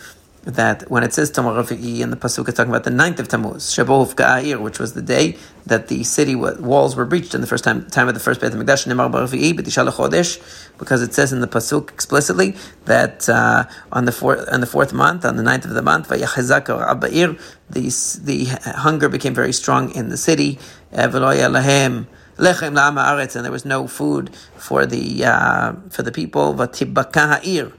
that 0.46 0.88
when 0.88 1.02
it 1.02 1.12
says 1.12 1.30
Rafi'i 1.32 2.00
in 2.00 2.10
the 2.10 2.16
Pasuk, 2.16 2.48
it's 2.48 2.56
talking 2.56 2.70
about 2.70 2.84
the 2.84 2.90
ninth 2.90 3.18
of 3.18 3.26
Tammuz, 3.26 3.64
Shabov 3.64 4.14
Ga'ir, 4.14 4.60
which 4.60 4.78
was 4.78 4.94
the 4.94 5.02
day 5.02 5.36
that 5.66 5.88
the 5.88 6.04
city 6.04 6.36
walls 6.36 6.94
were 6.94 7.04
breached 7.04 7.34
in 7.34 7.40
the 7.40 7.48
first 7.48 7.64
time, 7.64 7.84
time 7.86 8.06
of 8.06 8.14
the 8.14 8.20
first 8.20 8.40
Beit 8.40 8.52
HaMikdash, 8.52 8.86
Nemar 8.86 9.10
Rafi'i, 9.10 9.52
B'Tishal 9.54 9.90
Chodesh, 9.90 10.40
because 10.78 11.02
it 11.02 11.12
says 11.12 11.32
in 11.32 11.40
the 11.40 11.48
Pasuk 11.48 11.90
explicitly 11.90 12.54
that 12.84 13.28
uh, 13.28 13.64
on, 13.90 14.04
the 14.04 14.12
fourth, 14.12 14.48
on 14.52 14.60
the 14.60 14.68
fourth 14.68 14.92
month, 14.92 15.24
on 15.24 15.36
the 15.36 15.42
ninth 15.42 15.64
of 15.64 15.72
the 15.72 15.82
month, 15.82 16.08
Vayachazak 16.08 16.66
Abba'ir, 16.66 17.40
the, 17.68 17.90
the 18.22 18.44
hunger 18.78 19.08
became 19.08 19.34
very 19.34 19.52
strong 19.52 19.92
in 19.96 20.10
the 20.10 20.16
city, 20.16 20.60
Veloya 20.92 22.06
lechem 22.38 22.74
la'ama 22.74 23.34
and 23.34 23.44
there 23.44 23.52
was 23.52 23.64
no 23.64 23.86
food 23.86 24.34
for 24.56 24.86
the 24.86 25.24
uh, 25.24 25.72
for 25.90 26.02
the 26.02 26.12
people. 26.12 26.54
Vatibaka 26.54 27.40
ha'ir, 27.40 27.72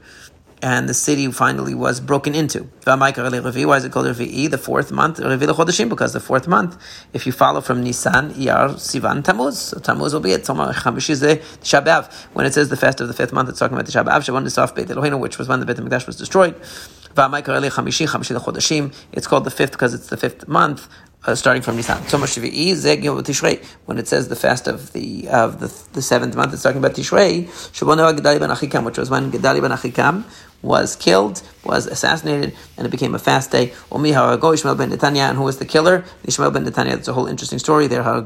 and 0.62 0.88
the 0.88 0.94
city 0.94 1.30
finally 1.30 1.74
was 1.74 2.00
broken 2.00 2.34
into. 2.34 2.68
Why 2.84 3.08
is 3.08 3.14
it 3.84 3.92
called 3.92 4.06
Revi'i? 4.06 4.50
The 4.50 4.58
fourth 4.58 4.90
month, 4.90 5.18
Revi 5.18 5.88
because 5.88 6.12
the 6.12 6.20
fourth 6.20 6.48
month, 6.48 6.76
if 7.12 7.26
you 7.26 7.32
follow 7.32 7.60
from 7.60 7.82
Nisan, 7.82 8.30
Iyar, 8.34 8.74
Sivan, 8.74 9.22
Tammuz, 9.22 9.58
so 9.58 9.78
Tammuz 9.78 10.12
will 10.12 10.20
be 10.20 10.32
it. 10.32 10.48
When 10.48 12.46
it 12.46 12.54
says 12.54 12.68
the 12.68 12.76
fast 12.76 13.00
of 13.00 13.08
the 13.08 13.14
fifth 13.14 13.32
month, 13.32 13.48
it's 13.48 13.58
talking 13.58 13.76
about 13.76 13.86
the 13.86 13.92
Shabbat, 13.92 14.06
Shabbat 14.06 14.44
Nisaf 14.44 14.74
Beit 14.74 14.88
Eloheinu, 14.88 15.18
which 15.20 15.38
was 15.38 15.48
when 15.48 15.60
the 15.60 15.66
Beit 15.66 15.76
HaMikdash 15.76 16.06
was 16.06 16.16
destroyed. 16.16 16.56
It's 19.12 19.26
called 19.26 19.44
the 19.44 19.50
fifth 19.50 19.72
because 19.72 19.94
it's 19.94 20.06
the 20.08 20.16
fifth 20.16 20.46
month 20.46 20.88
uh, 21.24 21.34
starting 21.34 21.62
from 21.62 21.76
Nisan. 21.76 22.06
So 22.08 22.18
much 22.18 22.36
Tishrei. 22.36 23.64
When 23.86 23.98
it 23.98 24.08
says 24.08 24.28
the 24.28 24.36
fast 24.36 24.66
of 24.66 24.92
the 24.92 25.28
of 25.28 25.60
the, 25.60 25.72
the 25.92 26.02
seventh 26.02 26.36
month, 26.36 26.52
it's 26.52 26.62
talking 26.62 26.78
about 26.78 26.94
Tishrei. 26.94 27.46
Which 27.46 28.98
was 28.98 29.10
when 29.10 29.32
Gedali 29.32 29.60
ben 29.60 29.70
Achikam 29.70 30.24
was 30.60 30.96
killed, 30.96 31.40
was 31.64 31.86
assassinated, 31.86 32.54
and 32.76 32.86
it 32.86 32.90
became 32.90 33.14
a 33.14 33.18
fast 33.18 33.52
day. 33.52 33.72
Omi 33.92 34.10
Harago 34.10 34.54
Ishmael 34.54 34.74
ben 34.74 34.90
Netanya, 34.90 35.28
and 35.28 35.38
who 35.38 35.44
was 35.44 35.58
the 35.58 35.64
killer? 35.64 36.04
Ishmael 36.24 36.50
ben 36.50 36.64
Netanya. 36.64 36.96
That's 36.96 37.08
a 37.08 37.12
whole 37.12 37.26
interesting 37.26 37.60
story 37.60 37.86
there. 37.86 38.02
To 38.02 38.22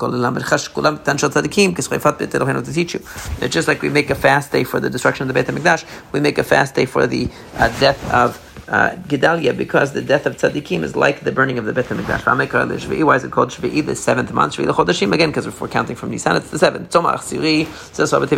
teach 2.73 2.95
you 2.95 3.01
that 3.41 3.51
just 3.51 3.69
like 3.69 3.83
we 3.83 3.89
make 3.89 4.11
a 4.11 4.15
fast 4.15 4.53
day 4.53 4.65
for 4.65 4.81
the 4.81 4.89
destruction 4.89 5.29
of 5.29 5.29
the 5.29 5.35
Beit 5.35 5.47
Hamikdash, 5.47 5.85
we 6.13 6.21
make 6.21 6.39
a 6.39 6.45
fast 6.45 6.75
day 6.75 6.87
for 6.87 7.07
the 7.07 7.29
uh, 7.57 7.69
death 7.81 8.13
of 8.13 8.39
uh, 8.73 8.97
Gedalia 9.07 9.57
because 9.57 9.93
the 9.93 10.01
death 10.01 10.25
of 10.25 10.37
tzaddikim 10.37 10.83
is 10.83 10.97
like 10.97 11.21
the 11.21 11.31
burning 11.31 11.59
of 11.59 11.67
the 11.67 11.75
Beit 11.75 11.85
HaMikdash. 11.85 13.05
Why 13.05 13.17
is 13.17 13.25
it 13.25 13.31
called 13.31 13.51
Shvi'i, 13.51 13.85
the 13.85 13.95
seventh 13.95 14.33
month? 14.33 14.57
Shvi'i 14.57 14.73
Chodashim, 14.73 15.13
again, 15.13 15.29
because 15.29 15.61
we're 15.61 15.69
counting 15.69 15.95
from 15.95 16.11
Nisan, 16.11 16.37
it's 16.37 16.51
the 16.51 16.59
seventh. 16.59 16.91
Tzomach, 16.91 17.21
Siri, 17.21 17.65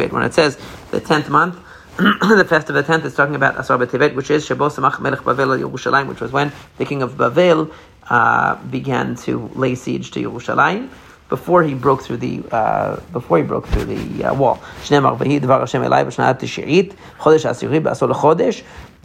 When 0.09 0.23
it 0.25 0.35
says 0.35 0.59
the 0.91 1.01
tenth 1.01 1.31
month, 1.31 1.57
the 1.97 2.45
fest 2.49 2.69
of 2.69 2.75
the 2.75 2.83
tenth 2.83 3.05
is 3.05 3.15
talking 3.15 3.37
about 3.37 3.57
Asar 3.57 3.79
B'Tevet, 3.79 4.17
which 4.17 4.29
is 4.29 4.49
Shabbat 4.49 4.75
Samach 4.75 5.01
Melech 5.01 5.21
Bavel 5.21 5.57
Yerushalayim, 5.57 6.09
which 6.09 6.21
was 6.21 6.33
when 6.33 6.53
the 6.79 6.85
king 6.85 7.03
of 7.03 7.13
Bavel 7.13 7.73
uh, 8.11 8.57
began 8.65 9.15
to 9.15 9.49
lay 9.55 9.77
siege 9.77 10.11
to 10.11 10.21
Yerushalayim 10.21 10.89
before 11.37 11.63
he 11.65 11.75
broke 11.75 12.01
through 12.05 12.21
the 12.27 12.35
uh, 12.53 13.01
before 13.19 13.37
he 13.39 13.45
broke 13.53 13.67
through 13.71 13.87
the 13.95 14.25
uh, 14.25 14.35
wall. 14.41 14.57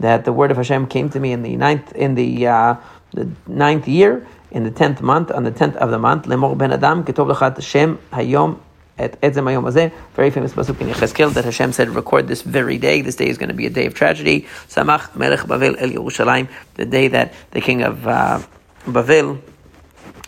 That 0.06 0.24
the 0.24 0.32
word 0.32 0.50
of 0.50 0.56
Hashem 0.56 0.86
came 0.86 1.08
to 1.10 1.20
me 1.20 1.32
in 1.32 1.42
the 1.42 1.56
ninth 1.56 1.92
in 2.04 2.14
the 2.14 2.30
uh, 2.46 2.74
the 3.12 3.28
ninth 3.46 3.86
year 3.88 4.26
in 4.50 4.62
the 4.64 4.70
tenth 4.70 5.00
month 5.02 5.30
on 5.30 5.42
the 5.44 5.50
tenth 5.50 5.76
of 5.76 5.90
the 5.90 5.98
month. 5.98 6.22
Lemor 6.26 6.56
ben 6.56 6.72
Adam 6.72 7.04
ketov 7.04 7.26
lechat 7.32 7.62
Shem 7.62 7.98
hayom 8.12 8.60
at 8.98 9.20
Edzem 9.22 9.44
Hayom 9.50 9.92
very 10.14 10.30
famous 10.30 10.52
pasuk 10.52 10.80
in 10.80 10.88
Yechezkel 10.88 11.32
that 11.32 11.44
Hashem 11.44 11.72
said, 11.72 11.88
record 11.88 12.28
this 12.28 12.42
very 12.42 12.78
day. 12.78 13.00
This 13.00 13.16
day 13.16 13.28
is 13.28 13.38
going 13.38 13.48
to 13.48 13.54
be 13.54 13.66
a 13.66 13.70
day 13.70 13.86
of 13.86 13.94
tragedy. 13.94 14.46
Samach 14.68 15.16
Melech 15.16 15.40
Bavel 15.40 15.74
El 15.80 15.90
Yerushalayim, 15.90 16.48
the 16.74 16.84
day 16.84 17.08
that 17.08 17.32
the 17.52 17.60
king 17.60 17.82
of 17.82 18.06
uh, 18.06 18.42
Bavel 18.86 19.40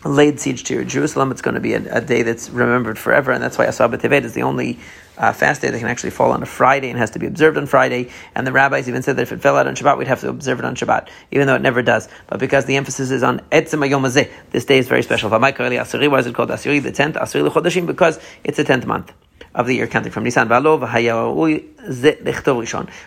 laid 0.05 0.41
siege 0.41 0.65
to 0.65 0.85
Jerusalem. 0.85 1.31
It's 1.31 1.43
going 1.43 1.55
to 1.55 1.61
be 1.61 1.75
a, 1.75 1.97
a, 1.97 2.01
day 2.01 2.23
that's 2.23 2.51
remembered 2.51 2.99
forever, 2.99 3.31
and 3.33 3.43
that's 3.43 3.59
why 3.59 3.67
Asar 3.67 3.88
B'Tevet 3.88 4.25
is 4.25 4.35
the 4.35 4.43
only 4.43 4.79
uh, 5.19 5.33
fast 5.33 5.62
day 5.62 5.71
that 5.71 5.79
can 5.79 5.88
actually 5.88 6.11
fall 6.11 6.33
on 6.33 6.43
a 6.43 6.47
Friday 6.47 6.91
and 6.91 6.99
has 6.99 7.11
to 7.11 7.19
be 7.19 7.27
observed 7.27 7.57
on 7.57 7.67
Friday. 7.67 8.11
And 8.35 8.47
the 8.47 8.53
rabbis 8.53 8.88
even 8.88 9.03
said 9.03 9.17
that 9.17 9.23
if 9.23 9.33
it 9.33 9.41
fell 9.41 9.57
out 9.57 9.67
on 9.67 9.75
Shabbat, 9.75 9.99
we'd 9.99 10.09
have 10.09 10.21
to 10.21 10.29
observe 10.29 10.59
it 10.59 10.65
on 10.65 10.75
Shabbat, 10.75 11.09
even 11.31 11.47
though 11.47 11.55
it 11.55 11.62
never 11.62 11.83
does. 11.83 12.09
But 12.27 12.41
because 12.41 12.65
the 12.65 12.77
emphasis 12.77 13.11
is 13.11 13.23
on 13.23 13.41
Etzem 13.51 13.88
Yom 13.88 14.03
this 14.03 14.65
day 14.65 14.79
is 14.79 14.88
very 14.88 15.03
special. 15.03 15.31
Why 15.31 15.49
is 15.51 15.53
it 15.53 16.35
called 16.35 16.49
Asiri, 16.51 16.83
the 16.83 16.93
tenth? 16.93 17.17
Asiri 17.17 17.45
L'chodashim, 17.45 17.87
because 17.87 18.19
it's 18.45 18.57
the 18.57 18.65
tenth 18.65 18.87
month 18.87 19.12
of 19.55 19.67
the 19.67 19.75
year 19.75 19.87
counting 19.87 20.12
from 20.12 20.25
Nisan. 20.25 20.49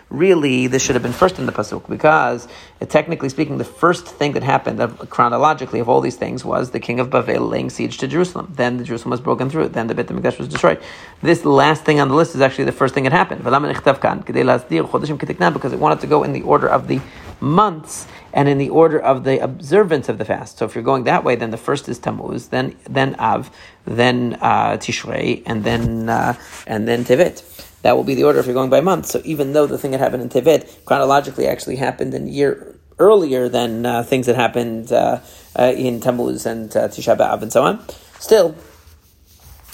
Really, 0.08 0.66
this 0.66 0.82
should 0.82 0.94
have 0.94 1.02
been 1.02 1.12
first 1.12 1.38
in 1.38 1.46
the 1.46 1.52
pasuk 1.52 1.88
because, 1.88 2.48
uh, 2.80 2.86
technically 2.86 3.28
speaking, 3.28 3.58
the 3.58 3.64
first 3.64 4.06
thing 4.06 4.32
that 4.32 4.42
happened 4.42 4.80
of, 4.80 5.10
chronologically 5.10 5.80
of 5.80 5.88
all 5.88 6.00
these 6.00 6.16
things 6.16 6.44
was 6.44 6.70
the 6.70 6.80
king 6.80 7.00
of 7.00 7.10
Bavel 7.10 7.48
laying 7.48 7.70
siege 7.70 7.98
to 7.98 8.06
Jerusalem. 8.06 8.52
Then 8.54 8.76
the 8.76 8.84
Jerusalem 8.84 9.10
was 9.10 9.20
broken 9.20 9.50
through. 9.50 9.68
Then 9.68 9.86
the 9.86 9.94
Beit 9.94 10.06
Hamikdash 10.06 10.38
was 10.38 10.48
destroyed. 10.48 10.80
This 11.22 11.44
last 11.44 11.84
thing 11.84 12.00
on 12.00 12.08
the 12.08 12.14
list 12.14 12.34
is 12.34 12.40
actually 12.40 12.64
the 12.64 12.72
first 12.72 12.94
thing 12.94 13.04
that 13.04 13.12
happened. 13.12 13.42
Because 13.42 15.72
it 15.72 15.78
wanted 15.78 16.00
to 16.00 16.06
go 16.06 16.22
in 16.22 16.32
the 16.32 16.42
order 16.42 16.68
of 16.68 16.88
the 16.88 17.00
months 17.40 18.06
and 18.32 18.48
in 18.48 18.58
the 18.58 18.68
order 18.68 18.98
of 18.98 19.24
the 19.24 19.42
observance 19.42 20.08
of 20.08 20.18
the 20.18 20.24
fast. 20.24 20.58
So 20.58 20.66
if 20.66 20.74
you're 20.74 20.84
going 20.84 21.04
that 21.04 21.24
way, 21.24 21.36
then 21.36 21.50
the 21.50 21.56
first 21.56 21.88
is 21.88 21.98
Tammuz, 21.98 22.48
then 22.48 22.76
then 22.88 23.16
Av, 23.18 23.50
then 23.86 24.38
uh, 24.40 24.76
Tishrei, 24.76 25.42
and 25.46 25.64
then 25.64 26.08
uh, 26.08 26.34
and 26.66 26.86
then 26.86 27.04
Tevet. 27.04 27.42
That 27.82 27.96
will 27.96 28.04
be 28.04 28.14
the 28.14 28.24
order 28.24 28.40
if 28.40 28.46
you're 28.46 28.54
going 28.54 28.70
by 28.70 28.80
month. 28.80 29.06
So 29.06 29.22
even 29.24 29.52
though 29.52 29.66
the 29.66 29.78
thing 29.78 29.92
that 29.92 30.00
happened 30.00 30.22
in 30.22 30.28
Tevet 30.28 30.84
chronologically 30.84 31.46
actually 31.46 31.76
happened 31.76 32.14
in 32.14 32.26
year 32.26 32.74
earlier 32.98 33.48
than 33.48 33.86
uh, 33.86 34.02
things 34.02 34.26
that 34.26 34.34
happened 34.34 34.92
uh, 34.92 35.20
uh, 35.58 35.72
in 35.76 36.00
Tammuz 36.00 36.46
and 36.46 36.74
uh, 36.76 36.88
Tisha 36.88 37.16
B'av 37.16 37.42
and 37.42 37.52
so 37.52 37.62
on, 37.62 37.84
still 38.18 38.56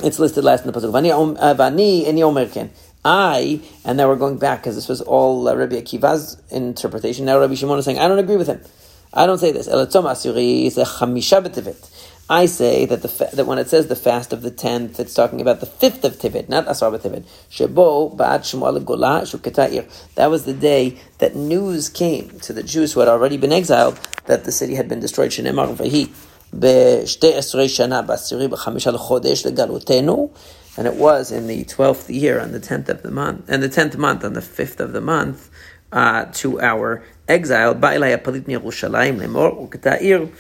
it's 0.03 0.19
listed 0.19 0.45
last 0.45 0.65
in 0.65 0.73
the 0.73 0.79
pasuk. 0.79 0.93
I, 3.05 3.61
and 3.85 3.99
now 3.99 4.09
we're 4.09 4.17
going 4.17 4.39
back 4.39 4.61
because 4.61 4.77
this 4.77 4.89
was 4.89 5.01
all 5.01 5.49
uh, 5.49 5.57
Rabbi 5.57 5.75
Akiva's 5.77 6.41
interpretation. 6.51 7.25
Now 7.25 7.39
Rabbi 7.41 7.55
Shimon 7.55 7.79
is 7.79 7.85
saying, 7.85 7.99
I 7.99 8.07
don't 8.07 8.19
agree 8.19 8.37
with 8.37 8.47
him. 8.47 8.61
I 9.13 9.27
don't 9.27 9.39
say 9.39 9.53
this. 9.53 9.67
I 12.33 12.47
say 12.47 12.87
that 12.87 13.03
the 13.03 13.09
fa- 13.09 13.29
that 13.35 13.45
when 13.45 13.59
it 13.59 13.69
says 13.69 13.89
the 13.89 13.95
fast 13.95 14.33
of 14.33 14.41
the 14.41 14.51
tenth, 14.51 14.99
it's 14.99 15.13
talking 15.13 15.43
about 15.43 15.61
the 15.61 15.67
fifth 15.67 16.03
of 16.03 16.15
Tevet, 16.17 16.49
not 16.49 16.67
Asar 16.67 16.91
Tevet. 16.93 17.25
Shebo 17.51 18.17
Ba'at 18.17 18.41
Shmuel 18.41 18.83
Gola 18.83 19.21
Shuketair. 19.21 19.85
That 20.15 20.31
was 20.31 20.47
the 20.47 20.55
day 20.55 20.97
that 21.19 21.37
news 21.37 21.91
came 21.91 22.41
to 22.41 22.55
the 22.55 22.63
Jews 22.63 22.95
who 22.95 23.01
had 23.01 23.11
already 23.11 23.37
been 23.37 23.53
exiled 23.53 24.01
that 24.25 24.45
the 24.45 24.53
city 24.53 24.77
had 24.77 24.89
been 24.89 24.99
destroyed. 24.99 25.31
Shenemar 25.31 25.77
Vahi 25.77 26.07
B'Shtei 26.57 27.35
Esrei 27.35 27.67
Shana 27.67 28.07
B'Asiri 28.07 28.49
B'Chamisha 28.49 28.99
chodesh 28.99 29.45
legalutenu. 29.45 30.31
And 30.79 30.87
it 30.87 30.95
was 30.95 31.31
in 31.31 31.49
the 31.49 31.65
twelfth 31.65 32.09
year, 32.09 32.41
on 32.41 32.53
the 32.53 32.61
tenth 32.61 32.89
of 32.89 33.03
the 33.03 33.11
month, 33.11 33.51
and 33.51 33.63
the 33.63 33.69
tenth 33.69 33.99
month, 33.99 34.25
on 34.25 34.33
the 34.33 34.41
fifth 34.41 34.81
of 34.81 34.95
the 34.95 35.03
month, 35.03 35.51
uh, 35.93 36.25
to 36.33 36.63
our 36.63 37.05
exile. 37.29 37.75
Ba'ilay 37.75 38.17
Apalit 38.17 38.45
Yerushalayim 38.45 39.19
Lemor 39.21 39.69
Uketair 39.69 40.33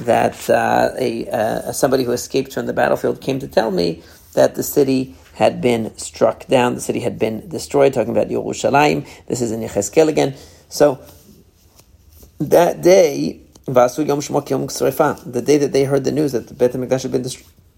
that 0.00 0.48
uh, 0.48 0.90
a, 0.98 1.28
uh, 1.28 1.72
somebody 1.72 2.04
who 2.04 2.12
escaped 2.12 2.52
from 2.52 2.66
the 2.66 2.72
battlefield 2.72 3.20
came 3.20 3.38
to 3.40 3.48
tell 3.48 3.70
me 3.70 4.02
that 4.34 4.54
the 4.54 4.62
city 4.62 5.16
had 5.34 5.60
been 5.60 5.96
struck 5.96 6.46
down, 6.46 6.74
the 6.74 6.80
city 6.80 7.00
had 7.00 7.18
been 7.18 7.48
destroyed, 7.48 7.94
talking 7.94 8.10
about 8.10 8.28
Yerushalayim. 8.28 9.06
This 9.26 9.40
is 9.40 9.52
in 9.52 9.60
Yechezkel 9.60 10.08
again. 10.08 10.34
So 10.68 10.98
that 12.38 12.82
day, 12.82 13.40
the 13.66 15.42
day 15.44 15.58
that 15.58 15.70
they 15.72 15.84
heard 15.84 16.04
the 16.04 16.12
news 16.12 16.32
that 16.32 16.48
the 16.48 16.54
Beit 16.54 16.72
HaMikdash 16.72 17.02
had 17.02 17.12
been, 17.12 17.24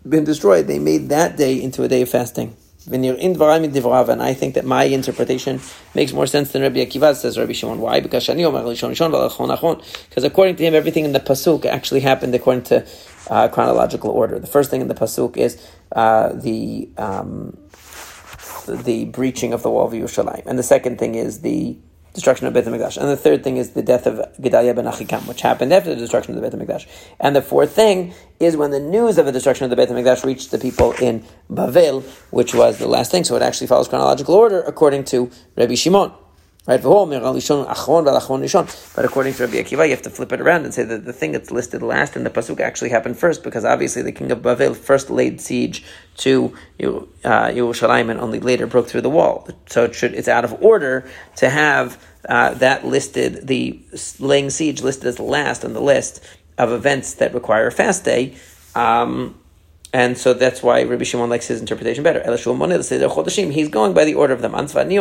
been 0.09 0.25
destroyed, 0.25 0.67
they 0.67 0.79
made 0.79 1.09
that 1.09 1.37
day 1.37 1.61
into 1.61 1.83
a 1.83 1.89
day 1.89 2.03
of 2.03 2.09
fasting. 2.09 2.57
And 2.87 4.23
I 4.23 4.35
think 4.35 4.55
that 4.55 4.65
my 4.65 4.85
interpretation 4.85 5.61
makes 5.95 6.13
more 6.13 6.27
sense 6.27 6.53
than 6.53 6.63
Rabbi 6.63 6.79
Akiva 6.79 7.15
says 7.15 7.39
Rabbi 7.39 7.53
Shimon. 7.53 7.79
Why? 7.79 8.01
Because 8.01 8.27
because 8.27 10.25
according 10.25 10.57
to 10.57 10.65
him, 10.65 10.75
everything 10.75 11.05
in 11.05 11.13
the 11.13 11.21
pasuk 11.21 11.67
actually 11.67 12.01
happened 12.01 12.35
according 12.35 12.63
to 12.65 12.87
uh, 13.29 13.49
chronological 13.49 14.11
order. 14.11 14.39
The 14.39 14.47
first 14.47 14.71
thing 14.71 14.81
in 14.81 14.89
the 14.89 14.95
pasuk 14.95 15.37
is 15.37 15.61
uh, 15.93 16.33
the 16.33 16.89
um, 16.97 17.59
the 18.67 19.05
breaching 19.07 19.53
of 19.53 19.63
the 19.63 19.71
wall 19.71 19.87
of 19.87 19.93
Yerushalayim, 19.93 20.47
and 20.47 20.59
the 20.59 20.63
second 20.63 20.99
thing 20.99 21.15
is 21.15 21.41
the 21.41 21.77
destruction 22.15 22.47
of 22.47 22.53
Beit 22.53 22.65
HaMikdash. 22.65 22.97
And 22.97 23.09
the 23.09 23.17
third 23.17 23.45
thing 23.45 23.57
is 23.57 23.71
the 23.71 23.83
death 23.83 24.07
of 24.07 24.21
Gedaliah 24.41 24.75
ben 24.75 24.85
Achikam, 24.85 25.27
which 25.29 25.41
happened 25.43 25.73
after 25.73 25.91
the 25.91 25.97
destruction 25.97 26.37
of 26.37 26.43
the 26.43 26.49
Beit 26.49 26.59
HaMikdash. 26.59 26.87
And 27.19 27.37
the 27.37 27.43
fourth 27.43 27.73
thing 27.73 28.15
is 28.39 28.57
when 28.57 28.71
the 28.71 28.81
news 28.81 29.19
of 29.19 29.27
the 29.27 29.33
destruction 29.33 29.65
of 29.65 29.71
the 29.71 29.77
Beit 29.77 29.89
HaMikdash 29.89 30.25
reached 30.25 30.51
the 30.51 30.59
people 30.59 30.93
in 30.93 31.25
Bavel, 31.51 32.03
which 32.31 32.55
was 32.55 32.79
the 32.79 32.89
last 32.89 33.11
thing. 33.11 33.25
So 33.25 33.37
it 33.37 33.43
actually 33.43 33.67
follows 33.67 33.89
chronological 33.89 34.35
order 34.35 34.61
according 34.63 35.05
to 35.05 35.31
Rabbi 35.57 35.75
Shimon. 35.75 36.13
Right? 36.67 36.83
But 36.83 36.91
according 39.05 39.33
to 39.35 39.47
Rabbi 39.47 39.57
Akiva, 39.57 39.85
you 39.87 39.91
have 39.91 40.03
to 40.03 40.11
flip 40.11 40.33
it 40.33 40.41
around 40.43 40.65
and 40.65 40.75
say 40.75 40.85
that 40.85 41.07
the 41.07 41.13
thing 41.13 41.33
that's 41.33 41.51
listed 41.51 41.83
last 41.83 42.17
in 42.17 42.25
the 42.25 42.31
pasuk 42.31 42.61
actually 42.61 42.91
happened 42.91 43.19
first, 43.19 43.43
because 43.43 43.65
obviously 43.65 44.03
the 44.03 44.13
king 44.13 44.31
of 44.31 44.41
Bavel 44.41 44.77
first 44.77 45.09
laid 45.09 45.41
siege 45.41 45.83
to 46.19 46.53
uh, 46.85 47.49
Yerushalayim 47.49 48.11
and 48.11 48.21
only 48.21 48.41
later 48.41 48.67
broke 48.67 48.89
through 48.89 49.01
the 49.01 49.11
wall. 49.11 49.49
So 49.67 49.85
it 49.85 49.95
should, 49.95 50.15
it's 50.15 50.29
out 50.29 50.45
of 50.45 50.63
order 50.63 51.11
to 51.37 51.49
have 51.49 51.99
uh, 52.29 52.53
that 52.55 52.85
listed, 52.85 53.47
the 53.47 53.81
laying 54.19 54.51
siege 54.51 54.83
listed 54.83 55.07
as 55.07 55.19
last 55.19 55.65
on 55.65 55.73
the 55.73 55.81
list 55.81 56.23
of 56.59 56.73
events 56.73 57.15
that 57.15 57.33
require 57.33 57.69
a 57.69 57.73
fast 57.73 58.05
day. 58.05 58.37
Um, 58.75 59.40
and 59.93 60.17
so 60.17 60.35
that's 60.35 60.63
why 60.63 60.85
Rabbi 60.85 61.03
Shimon 61.03 61.29
likes 61.29 61.49
his 61.49 61.61
interpretation 61.61 62.05
better. 62.05 62.23
He's 62.23 63.69
going 63.69 63.93
by 63.93 64.05
the 64.05 64.15
order 64.15 64.33
of 64.33 64.41
the 64.41 64.49
months. 64.49 64.77
And 64.77 64.93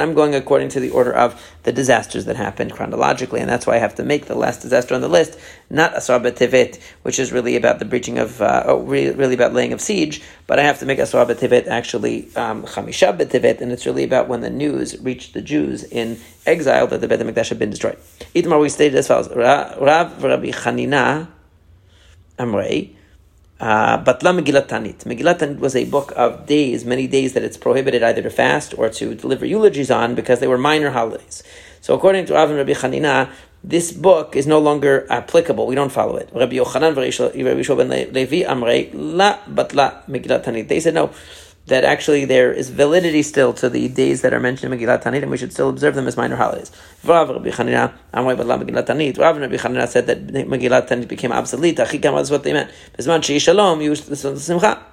I'm 0.00 0.14
going 0.14 0.34
according 0.36 0.68
to 0.68 0.80
the 0.80 0.90
order 0.90 1.12
of 1.12 1.56
the 1.64 1.72
disasters 1.72 2.26
that 2.26 2.36
happened 2.36 2.72
chronologically. 2.72 3.40
And 3.40 3.50
that's 3.50 3.66
why 3.66 3.74
I 3.74 3.78
have 3.78 3.96
to 3.96 4.04
make 4.04 4.26
the 4.26 4.36
last 4.36 4.62
disaster 4.62 4.94
on 4.94 5.00
the 5.00 5.08
list, 5.08 5.36
not 5.70 5.96
Asar 5.96 6.20
Tevet, 6.20 6.80
which 7.02 7.18
is 7.18 7.32
really 7.32 7.56
about 7.56 7.80
the 7.80 7.84
breaching 7.84 8.18
of, 8.18 8.40
uh, 8.40 8.62
oh, 8.66 8.82
really, 8.82 9.34
about 9.34 9.52
laying 9.52 9.72
of 9.72 9.80
siege, 9.80 10.22
but 10.46 10.60
I 10.60 10.62
have 10.62 10.78
to 10.80 10.86
make 10.86 11.00
Asar 11.00 11.26
Tevet 11.26 11.66
actually 11.66 12.28
um, 12.36 12.62
Chamisha 12.62 13.60
and 13.60 13.72
it's 13.72 13.86
really 13.86 14.04
about 14.04 14.28
when 14.28 14.40
the 14.40 14.50
news 14.50 15.00
reached 15.00 15.34
the 15.34 15.42
Jews 15.42 15.82
in 15.82 16.20
exile 16.46 16.86
that 16.86 17.00
the 17.00 17.08
Beit 17.08 17.20
HaMikdash 17.20 17.48
had 17.48 17.58
been 17.58 17.70
destroyed. 17.70 17.98
Itmar, 18.34 18.60
we 18.60 18.68
stated 18.68 18.96
as 18.96 19.08
follows 19.08 19.28
Rav 19.34 20.22
Rabbi 20.22 20.50
Chanina, 20.50 21.28
Amrei. 22.42 22.94
Uh, 23.60 24.02
Batla 24.02 24.32
Megillat 24.36 24.66
Tanit. 24.66 25.04
Megillat 25.04 25.38
Tanit 25.38 25.58
was 25.60 25.76
a 25.76 25.84
book 25.84 26.12
of 26.16 26.46
days, 26.46 26.84
many 26.84 27.06
days 27.06 27.32
that 27.34 27.44
it's 27.44 27.56
prohibited 27.56 28.02
either 28.02 28.20
to 28.20 28.30
fast 28.30 28.74
or 28.76 28.88
to 28.88 29.14
deliver 29.14 29.46
eulogies 29.46 29.90
on 29.90 30.16
because 30.16 30.40
they 30.40 30.48
were 30.48 30.58
minor 30.58 30.90
holidays. 30.90 31.44
So 31.80 31.94
according 31.94 32.26
to 32.26 32.36
Avin 32.36 32.56
Rabbi 32.56 32.72
Chanina, 32.72 33.30
this 33.62 33.92
book 33.92 34.34
is 34.34 34.48
no 34.48 34.58
longer 34.58 35.06
applicable. 35.08 35.68
We 35.68 35.76
don't 35.76 35.92
follow 35.92 36.16
it. 36.16 36.28
Rabbi 36.34 36.56
Yochanan 36.56 36.96
Rabbi 36.96 38.10
Levi 38.10 38.42
Amrei 38.48 38.90
La 38.92 39.38
Batla 39.48 40.04
Megillat 40.08 40.44
Tanit. 40.44 40.66
They 40.66 40.80
said 40.80 40.94
no 40.94 41.12
that 41.66 41.84
actually 41.84 42.24
there 42.24 42.52
is 42.52 42.70
validity 42.70 43.22
still 43.22 43.52
to 43.54 43.68
the 43.68 43.88
days 43.88 44.22
that 44.22 44.34
are 44.34 44.40
mentioned 44.40 44.72
in 44.72 44.78
Megillat 44.78 45.02
Tanit, 45.02 45.22
and 45.22 45.30
we 45.30 45.36
should 45.36 45.52
still 45.52 45.68
observe 45.68 45.94
them 45.94 46.08
as 46.08 46.16
minor 46.16 46.36
holidays. 46.36 46.72
Rav 47.04 47.28
Rabbi 47.28 47.50
Chanina, 47.50 47.92
Megillat 48.12 48.86
Tanit. 48.86 49.18
Rav 49.18 49.36
Rabbi 49.36 49.56
Chanina 49.56 49.86
said 49.86 50.06
that 50.06 50.26
Megillat 50.26 50.88
Tanit 50.88 51.08
became 51.08 51.32
obsolete. 51.32 51.76
Achikam 51.76 52.14
was 52.14 52.30
what 52.30 52.42
they 52.42 52.52
meant. 52.52 52.70
Bisman 52.98 53.22
Shalom 53.40 53.80
used 53.80 54.04
Simcha. 54.16 54.86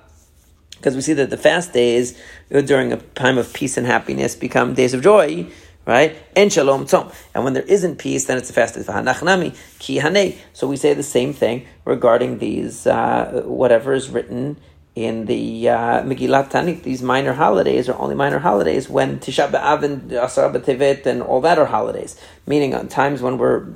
Because 0.78 0.96
we 0.96 1.02
see 1.02 1.14
that 1.14 1.30
the 1.30 1.38
fast 1.38 1.74
days 1.74 2.18
during 2.50 2.94
a 2.94 2.98
time 2.98 3.38
of 3.38 3.52
peace 3.52 3.76
and 3.76 3.86
happiness 3.86 4.34
become 4.34 4.76
days 4.76 4.94
of 4.94 5.02
joy, 5.02 5.46
right? 5.86 6.16
And 6.38 6.54
shalom 6.54 6.86
tzom. 6.86 7.14
And 7.36 7.44
when 7.44 7.52
there 7.52 7.64
isn't 7.64 7.98
peace, 7.98 8.26
then 8.26 8.38
it's 8.38 8.50
a 8.50 8.54
fast 8.54 8.76
day. 8.76 9.54
ki 9.80 10.40
So 10.54 10.68
we 10.68 10.78
say 10.78 10.94
the 10.94 11.04
same 11.04 11.34
thing 11.34 11.68
regarding 11.84 12.38
these, 12.38 12.88
uh, 12.88 13.44
whatever 13.46 13.92
is 13.92 14.10
written 14.10 14.56
in 14.96 15.26
the 15.26 15.70
uh, 15.70 16.02
Megillat 16.04 16.50
Tanit, 16.50 16.84
these 16.84 17.02
minor 17.02 17.34
holidays 17.34 17.88
are 17.88 17.98
only 17.98 18.16
minor 18.16 18.40
holidays 18.40 18.90
when 18.90 19.20
Tisha 19.20 19.50
B'Av 19.50 19.84
and 19.84 20.12
Asar 20.12 20.52
B'Tevet 20.52 21.06
and 21.06 21.22
all 21.22 21.42
that 21.42 21.58
are 21.58 21.66
holidays, 21.66 22.20
meaning 22.50 22.74
on 22.76 22.90
times 22.90 23.22
when 23.22 23.38
we're 23.38 23.68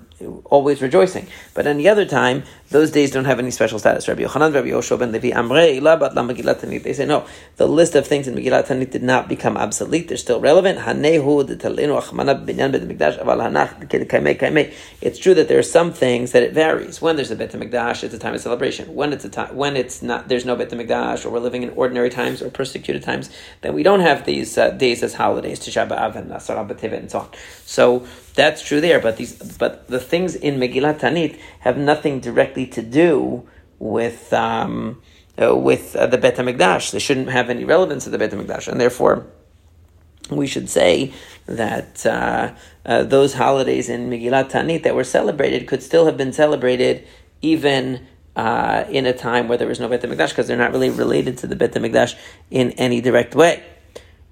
always 0.46 0.82
rejoicing. 0.82 1.28
But 1.54 1.68
any 1.68 1.88
other 1.88 2.06
time, 2.06 2.44
those 2.70 2.92
days 2.92 3.12
don't 3.12 3.26
have 3.26 3.40
any 3.40 3.52
special 3.52 3.78
status. 3.80 4.08
Rabbi 4.08 4.24
Yochanan, 4.24 4.54
Rabbi 4.54 4.70
Yoshua 4.70 5.00
ben 5.00 5.12
Levi, 5.12 5.30
Amrei, 5.30 5.80
Labat 5.80 6.16
la. 6.16 6.54
They 6.80 6.94
say 6.94 7.06
no. 7.06 7.26
The 7.58 7.68
list 7.68 7.96
of 7.96 8.08
things 8.08 8.28
in 8.28 8.36
Megillat 8.36 8.68
Tanit 8.68 8.92
did 8.92 9.04
not 9.04 9.30
become 9.30 9.58
obsolete. 9.58 10.08
They're 10.08 10.18
still 10.18 10.40
relevant. 10.40 10.80
Hanehu 10.80 11.44
binyan 11.46 12.72
aval 12.74 13.40
hanach. 13.52 14.74
It's 15.02 15.20
true 15.20 15.34
that 15.34 15.48
there 15.48 15.60
are 15.60 15.64
some 15.64 15.94
things 15.94 16.32
that 16.32 16.44
it 16.44 16.54
varies. 16.54 17.02
When 17.02 17.16
there's 17.16 17.32
a 17.32 17.36
Bet 17.36 17.52
Mikdash, 17.52 18.04
it's 18.04 18.14
a 18.14 18.20
time 18.20 18.34
of 18.34 18.42
celebration. 18.42 18.94
When 18.96 19.14
it's 19.14 19.26
a 19.26 19.30
time, 19.30 19.56
when 19.56 19.78
it's 19.78 20.02
not, 20.02 20.28
there's 20.30 20.46
no 20.46 20.56
Bet 20.56 20.70
Mikdash, 20.70 21.26
or 21.26 21.30
we're 21.30 21.40
living 21.40 21.64
in 21.64 21.70
ordinary 21.72 22.10
times 22.10 22.42
or 22.42 22.50
persecuted 22.50 23.04
times, 23.04 23.30
then 23.62 23.74
we 23.74 23.84
don't 23.84 24.00
have 24.00 24.26
these 24.26 24.58
uh, 24.58 24.72
days 24.72 25.04
as 25.04 25.14
holidays, 25.14 25.60
Tisha 25.60 25.88
B'Av 25.88 26.16
and 26.16 26.32
Asar 26.32 26.66
B'Tevet 26.66 26.98
and 26.98 27.12
so 27.12 27.20
on. 27.20 27.30
So 27.66 28.08
that's 28.36 28.62
true 28.62 28.82
there, 28.82 29.00
but 29.00 29.18
these, 29.18 29.34
but 29.58 29.88
the 29.88 30.00
things 30.00 30.36
in 30.36 30.56
Megillat 30.60 31.00
Tanit 31.00 31.40
have 31.60 31.78
nothing 31.78 32.20
directly 32.20 32.66
to 32.68 32.82
do 32.82 33.48
with 33.80 34.34
um, 34.34 35.02
uh, 35.42 35.56
with 35.56 35.96
uh, 35.96 36.08
the 36.08 36.18
Bet 36.18 36.38
Hamikdash. 36.38 36.92
They 36.92 37.00
shouldn't 37.00 37.30
have 37.30 37.50
any 37.50 37.64
relevance 37.64 38.06
to 38.06 38.10
the 38.10 38.18
Bet 38.18 38.32
Hamikdash, 38.32 38.68
and 38.68 38.82
therefore 38.82 39.28
we 40.30 40.48
should 40.48 40.70
say 40.70 41.14
that 41.46 42.06
uh, 42.06 42.54
uh, 42.86 43.04
those 43.04 43.36
holidays 43.36 43.90
in 43.90 44.10
Megillat 44.10 44.50
Tanit 44.50 44.84
that 44.84 44.96
were 44.96 45.04
celebrated 45.04 45.68
could 45.68 45.84
still 45.84 46.06
have 46.06 46.18
been 46.18 46.34
celebrated 46.34 47.08
even. 47.42 48.08
Uh, 48.36 48.88
in 48.90 49.06
a 49.06 49.14
time 49.14 49.48
where 49.48 49.60
there 49.60 49.68
was 49.68 49.80
no 49.80 49.88
Bet 49.88 50.02
Hamikdash, 50.02 50.30
because 50.30 50.48
they're 50.48 50.58
not 50.58 50.72
really 50.72 50.90
related 50.90 51.38
to 51.38 51.46
the 51.46 51.56
Bet 51.56 51.74
Hamikdash 51.74 52.16
in 52.50 52.72
any 52.72 53.00
direct 53.00 53.36
way. 53.36 53.64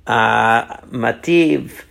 Uh, 0.08 0.78
Mativ, 0.88 1.84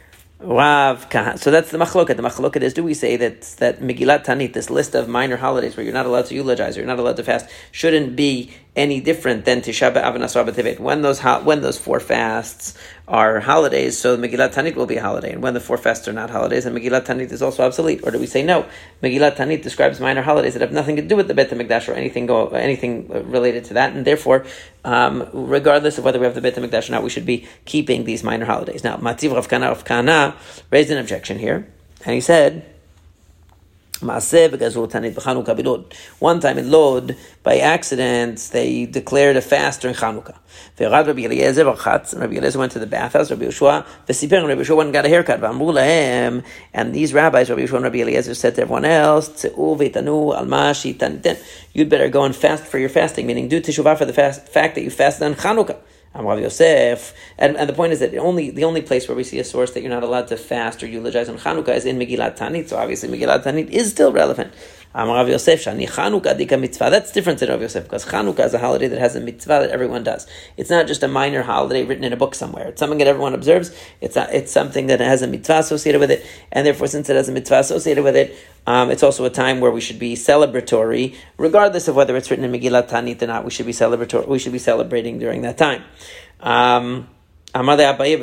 Rav 0.43 1.11
Kahan. 1.11 1.39
So 1.39 1.51
that's 1.51 1.71
the 1.71 1.79
machloket. 1.79 2.17
The 2.17 2.23
machloket 2.23 2.63
is: 2.63 2.73
Do 2.73 2.83
we 2.83 2.95
say 2.95 3.17
that 3.17 3.43
that 3.59 3.81
Megillat 3.81 4.25
Tanit, 4.25 4.55
this 4.55 4.71
list 4.71 4.95
of 4.95 5.09
minor 5.09 5.37
holidays 5.37 5.77
where 5.77 5.85
you're 5.85 5.95
not 5.95 6.07
allowed 6.07 6.27
to 6.27 6.35
eulogize, 6.35 6.77
or 6.77 6.81
you're 6.81 6.89
not 6.89 6.99
allowed 6.99 7.17
to 7.17 7.25
fast, 7.25 7.49
shouldn't 7.73 8.17
be 8.17 8.51
any 8.77 9.01
different 9.01 9.45
than 9.45 9.61
Tisha 9.61 9.93
B'Av 9.93 10.15
and 10.15 10.25
Asar 10.25 10.45
B'Tevet? 10.45 10.79
When 10.79 11.03
those 11.03 11.21
when 11.21 11.61
those 11.61 11.79
four 11.79 12.01
fasts 12.01 12.77
are 13.09 13.41
holidays, 13.41 13.99
so 13.99 14.17
Megillat 14.17 14.55
Tanit 14.55 14.77
will 14.77 14.87
be 14.87 14.97
a 14.97 15.03
holiday, 15.03 15.33
and 15.33 15.43
when 15.43 15.55
the 15.55 15.61
four 15.61 15.77
fasts 15.77 16.07
are 16.07 16.13
not 16.13 16.31
holidays, 16.31 16.65
and 16.67 16.77
Megillat 16.77 17.05
Tanit 17.05 17.33
is 17.33 17.43
also 17.43 17.65
obsolete. 17.65 18.01
Or 18.05 18.11
do 18.11 18.19
we 18.19 18.27
say 18.27 18.43
no? 18.43 18.67
Megillat 19.03 19.37
Tanit 19.37 19.63
describes 19.63 19.99
minor 20.01 20.23
holidays 20.23 20.55
that 20.55 20.61
have 20.61 20.73
nothing 20.73 20.97
to 20.97 21.03
do 21.03 21.17
with 21.17 21.27
the 21.27 21.35
Bet 21.35 21.51
Hamikdash 21.51 21.89
or 21.89 21.93
anything 21.93 22.27
go 22.27 22.49
anything 22.49 23.09
related 23.31 23.65
to 23.65 23.75
that, 23.75 23.93
and 23.95 24.07
therefore, 24.07 24.47
um, 24.85 25.29
regardless 25.33 25.99
of 25.99 26.05
whether 26.05 26.19
we 26.19 26.25
have 26.25 26.35
the 26.35 26.41
Bet 26.41 26.55
Hamikdash 26.55 26.89
or 26.89 26.93
not, 26.93 27.03
we 27.03 27.11
should 27.11 27.27
be 27.27 27.49
keeping 27.65 28.05
these 28.05 28.23
minor 28.23 28.47
holidays. 28.47 28.85
Now, 28.85 28.97
Mativ 28.97 29.35
Rav 29.35 29.49
Kahana 29.49 29.69
Rav 29.69 29.85
Kahana 29.85 30.35
raised 30.71 30.91
an 30.91 30.99
objection 30.99 31.39
here, 31.39 31.67
and 32.05 32.15
he 32.15 32.21
said 32.21 32.65
One 34.03 34.21
time 36.41 36.59
in 36.59 36.71
Lod, 36.71 37.17
by 37.43 37.59
accident, 37.59 38.49
they 38.53 38.87
declared 38.87 39.37
a 39.37 39.43
fast 39.43 39.83
during 39.83 39.95
Chanukah. 39.95 40.37
Rabbi 40.79 41.23
Eliezer 41.23 42.59
went 42.59 42.73
to 42.73 42.79
the 42.79 42.87
bathhouse, 42.87 43.31
Rabbi 43.31 43.45
Yeshua, 43.45 43.85
Rabbi 44.09 44.63
Yeshua 44.63 44.77
went 44.77 44.87
and 44.87 44.95
got 44.95 45.05
a 45.05 45.09
haircut. 45.09 45.43
And 46.73 46.95
these 46.95 47.13
rabbis, 47.13 47.51
Rabbi 47.51 47.63
Yeshua 47.63 47.75
and 47.75 47.85
Rabbi 47.85 47.99
Eliezer, 47.99 48.35
said 48.35 48.55
to 48.55 48.63
everyone 48.63 48.87
else, 48.87 49.45
You'd 51.73 51.89
better 51.91 52.09
go 52.09 52.25
and 52.25 52.35
fast 52.35 52.65
for 52.65 52.79
your 52.79 52.89
fasting, 52.89 53.27
meaning 53.27 53.49
do 53.49 53.61
teshuvah 53.61 53.99
for 53.99 54.07
the 54.07 54.15
fast, 54.15 54.49
fact 54.49 54.77
that 54.77 54.83
you 54.83 54.91
fasted 54.91 55.25
on 55.25 55.35
Chanukah. 55.35 55.77
Rav 56.15 56.41
Yosef, 56.41 57.15
and, 57.39 57.57
and 57.57 57.69
the 57.69 57.73
point 57.73 57.93
is 57.93 58.01
that 58.01 58.15
only 58.17 58.51
the 58.51 58.65
only 58.65 58.83
place 58.83 59.07
where 59.07 59.17
we 59.17 59.23
see 59.23 59.39
a 59.39 59.45
source 59.45 59.73
that 59.73 59.81
you're 59.81 59.91
not 59.91 60.03
allowed 60.03 60.29
to 60.29 60.37
fast 60.37 60.83
or 60.83 60.87
eulogize 60.87 61.29
on 61.29 61.39
Chanukah 61.39 61.75
is 61.77 61.85
in 61.85 61.99
Megillat 61.99 62.37
Tanit. 62.37 62.69
So 62.69 62.77
obviously 62.77 63.09
Megillat 63.09 63.45
Tanit 63.45 63.71
is 63.71 63.91
still 63.91 64.13
relevant. 64.13 64.53
Rav 64.95 65.29
Yosef, 65.29 65.65
Shani 65.65 65.89
Chanukah 65.89 66.37
Dika 66.37 66.61
Mitzvah. 66.61 66.91
That's 66.91 67.13
different 67.13 67.39
than 67.39 67.49
Rav 67.49 67.61
Yosef 67.61 67.85
because 67.85 68.05
Chanukah 68.05 68.47
is 68.47 68.55
a 68.55 68.59
holiday 68.59 68.89
that 68.89 68.99
has 68.99 69.15
a 69.15 69.21
mitzvah 69.21 69.61
that 69.61 69.71
everyone 69.71 70.03
does. 70.03 70.27
It's 70.57 70.69
not 70.71 70.89
just 70.89 71.03
a 71.05 71.09
minor 71.09 71.43
holiday 71.43 71.85
written 71.85 72.03
in 72.03 72.13
a 72.13 72.17
book 72.17 72.35
somewhere. 72.35 72.69
It's 72.69 72.81
something 72.81 72.99
that 72.99 73.07
everyone 73.07 73.35
observes. 73.35 73.71
It's 74.01 74.17
a, 74.17 74.29
it's 74.37 74.51
something 74.51 74.89
that 74.89 75.01
has 75.01 75.23
a 75.23 75.29
mitzvah 75.29 75.59
associated 75.59 76.01
with 76.01 76.11
it, 76.11 76.27
and 76.51 76.67
therefore, 76.67 76.89
since 76.89 77.09
it 77.09 77.15
has 77.15 77.29
a 77.29 77.33
mitzvah 77.33 77.61
associated 77.61 78.03
with 78.03 78.17
it, 78.17 78.37
um, 78.67 78.91
it's 78.91 79.03
also 79.03 79.25
a 79.25 79.31
time 79.31 79.61
where 79.61 79.71
we 79.71 79.81
should 79.81 79.99
be 79.99 80.15
celebratory, 80.15 81.15
regardless 81.39 81.87
of 81.87 81.95
whether 81.95 82.17
it's 82.17 82.31
written 82.31 82.45
in 82.45 82.61
Megillat 82.61 82.89
Tanit 82.89 83.23
or 83.23 83.29
not. 83.29 83.45
We 83.45 83.51
should 83.51 83.67
be 83.67 83.73
celebratory. 83.73 84.27
We 84.27 84.39
should 84.39 84.53
be 84.53 84.59
celebrating 84.59 85.19
during 85.19 85.43
that 85.43 85.57
time. 85.57 85.85
Um, 86.41 87.09
maybe 87.53 88.21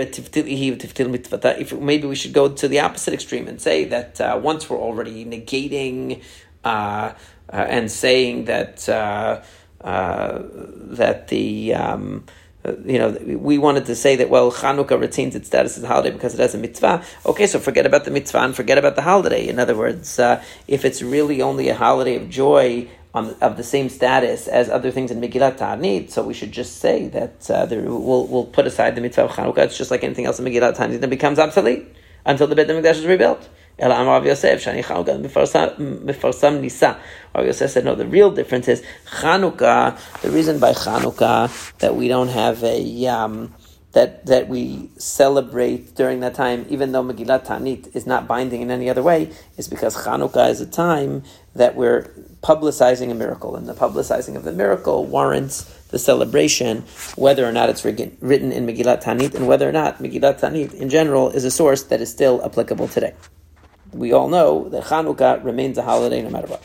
we 2.08 2.16
should 2.16 2.34
go 2.34 2.50
to 2.50 2.68
the 2.68 2.80
opposite 2.80 3.14
extreme 3.14 3.48
and 3.50 3.62
say 3.62 3.84
that 3.86 4.22
uh, 4.22 4.40
once 4.42 4.70
we're 4.70 4.78
already 4.78 5.26
negating 5.26 6.24
uh, 6.64 7.14
uh, 7.52 7.56
and 7.56 7.92
saying 7.92 8.46
that 8.46 8.88
uh, 8.90 9.42
uh, 9.82 10.42
that 10.44 11.28
the 11.28 11.74
um, 11.74 12.26
you 12.86 13.00
know, 13.00 13.12
we 13.38 13.58
wanted 13.58 13.86
to 13.86 13.96
say 13.96 14.16
that, 14.18 14.30
well, 14.30 14.52
Chanukah 14.52 15.00
retains 15.00 15.36
its 15.36 15.48
status 15.48 15.78
as 15.78 15.84
a 15.84 15.88
holiday 15.88 16.12
because 16.12 16.34
it 16.34 16.40
has 16.40 16.54
a 16.54 16.58
mitzvah. 16.58 17.04
Okay, 17.26 17.48
so 17.48 17.60
forget 17.60 17.86
about 17.86 18.06
the 18.06 18.12
mitzvah 18.12 18.40
and 18.40 18.56
forget 18.56 18.78
about 18.78 18.96
the 18.96 19.02
holiday. 19.02 19.48
In 19.48 19.60
other 19.60 19.76
words, 19.76 20.20
uh, 20.20 20.44
if 20.68 20.84
it's 20.84 21.02
really 21.02 21.42
only 21.42 21.70
a 21.70 21.76
holiday 21.76 22.16
of 22.16 22.30
joy 22.30 22.88
on, 23.14 23.36
of 23.42 23.58
the 23.58 23.64
same 23.64 23.90
status 23.90 24.48
as 24.48 24.70
other 24.70 24.92
things 24.92 25.12
in 25.12 25.22
Megillat 25.22 25.58
Ta'anit, 25.58 26.10
so 26.10 26.24
we 26.24 26.34
should 26.34 26.52
just 26.52 26.78
say 26.78 27.08
that 27.10 27.50
uh, 27.50 27.66
there, 27.66 27.82
we'll, 27.82 28.28
we'll 28.28 28.46
put 28.46 28.68
aside 28.68 28.96
the 28.96 29.02
mitzvah 29.02 29.26
of 29.26 29.32
Chanukah. 29.32 29.60
It's 29.60 29.78
just 29.78 29.92
like 29.92 30.04
anything 30.04 30.26
else 30.26 30.40
in 30.40 30.46
Megillat 30.46 30.76
Ta'anit 30.76 31.00
that 31.00 31.10
becomes 31.10 31.40
obsolete 31.40 31.86
until 32.26 32.48
the 32.48 32.56
Beit 32.56 32.68
HaMikdash 32.68 32.96
is 32.96 33.06
rebuilt. 33.06 33.48
El 33.80 33.92
Amar 33.92 34.06
Rav 34.06 34.26
Yosef, 34.26 34.64
Shani 34.64 34.84
Chanukah 34.84 35.22
Mefarsam 35.22 36.62
Nisa. 36.62 37.00
Rav 37.36 37.46
Yosef 37.46 37.70
said, 37.70 37.86
no, 37.86 37.94
the 37.94 38.08
real 38.08 38.32
difference 38.32 38.68
is 38.68 38.84
Chanukah, 39.06 40.22
the 40.22 40.32
reason 40.32 40.58
by 40.58 40.72
Chanukah 40.72 41.78
that 41.78 41.96
we 41.96 42.08
don't 42.08 42.30
have 42.30 42.64
a, 42.64 43.06
um, 43.06 43.54
that, 43.92 44.26
that 44.26 44.48
we 44.48 44.90
celebrate 44.98 45.94
during 45.96 46.22
that 46.22 46.34
time, 46.34 46.66
even 46.70 46.92
though 46.92 47.04
Megillat 47.04 47.46
Tanit 47.46 47.96
is 47.96 48.08
not 48.08 48.28
binding 48.28 48.62
in 48.62 48.72
any 48.72 48.90
other 48.90 49.04
way, 49.04 49.32
is 49.58 49.68
because 49.68 49.96
Chanukah 49.96 50.50
is 50.50 50.60
a 50.60 50.66
time 50.66 51.22
that 51.54 51.76
we're 51.76 52.10
publicizing 52.42 53.12
a 53.12 53.14
miracle, 53.14 53.56
and 53.56 53.68
the 53.68 53.76
publicizing 53.76 54.36
of 54.36 54.44
the 54.44 54.52
miracle 54.52 55.06
warrants 55.06 55.66
the 55.90 56.00
celebration, 56.00 56.84
whether 57.16 57.48
or 57.48 57.52
not 57.52 57.70
it's 57.70 57.86
written 57.86 58.52
in 58.52 58.66
Megillat 58.66 59.04
Tanit, 59.04 59.36
and 59.36 59.48
whether 59.48 59.70
or 59.70 59.72
not 59.72 60.00
Megillat 60.00 60.40
Tanit 60.40 60.74
in 60.74 60.90
general 60.90 61.30
is 61.30 61.46
a 61.46 61.52
source 61.52 61.84
that 61.84 62.02
is 62.02 62.10
still 62.10 62.44
applicable 62.44 62.88
today 62.88 63.14
we 63.98 64.14
all 64.14 64.30
know 64.30 64.70
that 64.70 64.84
Chanukah 64.86 65.44
remains 65.44 65.78
a 65.78 65.84
holiday 65.84 66.22
no 66.22 66.30
matter 66.30 66.48
what. 66.48 66.62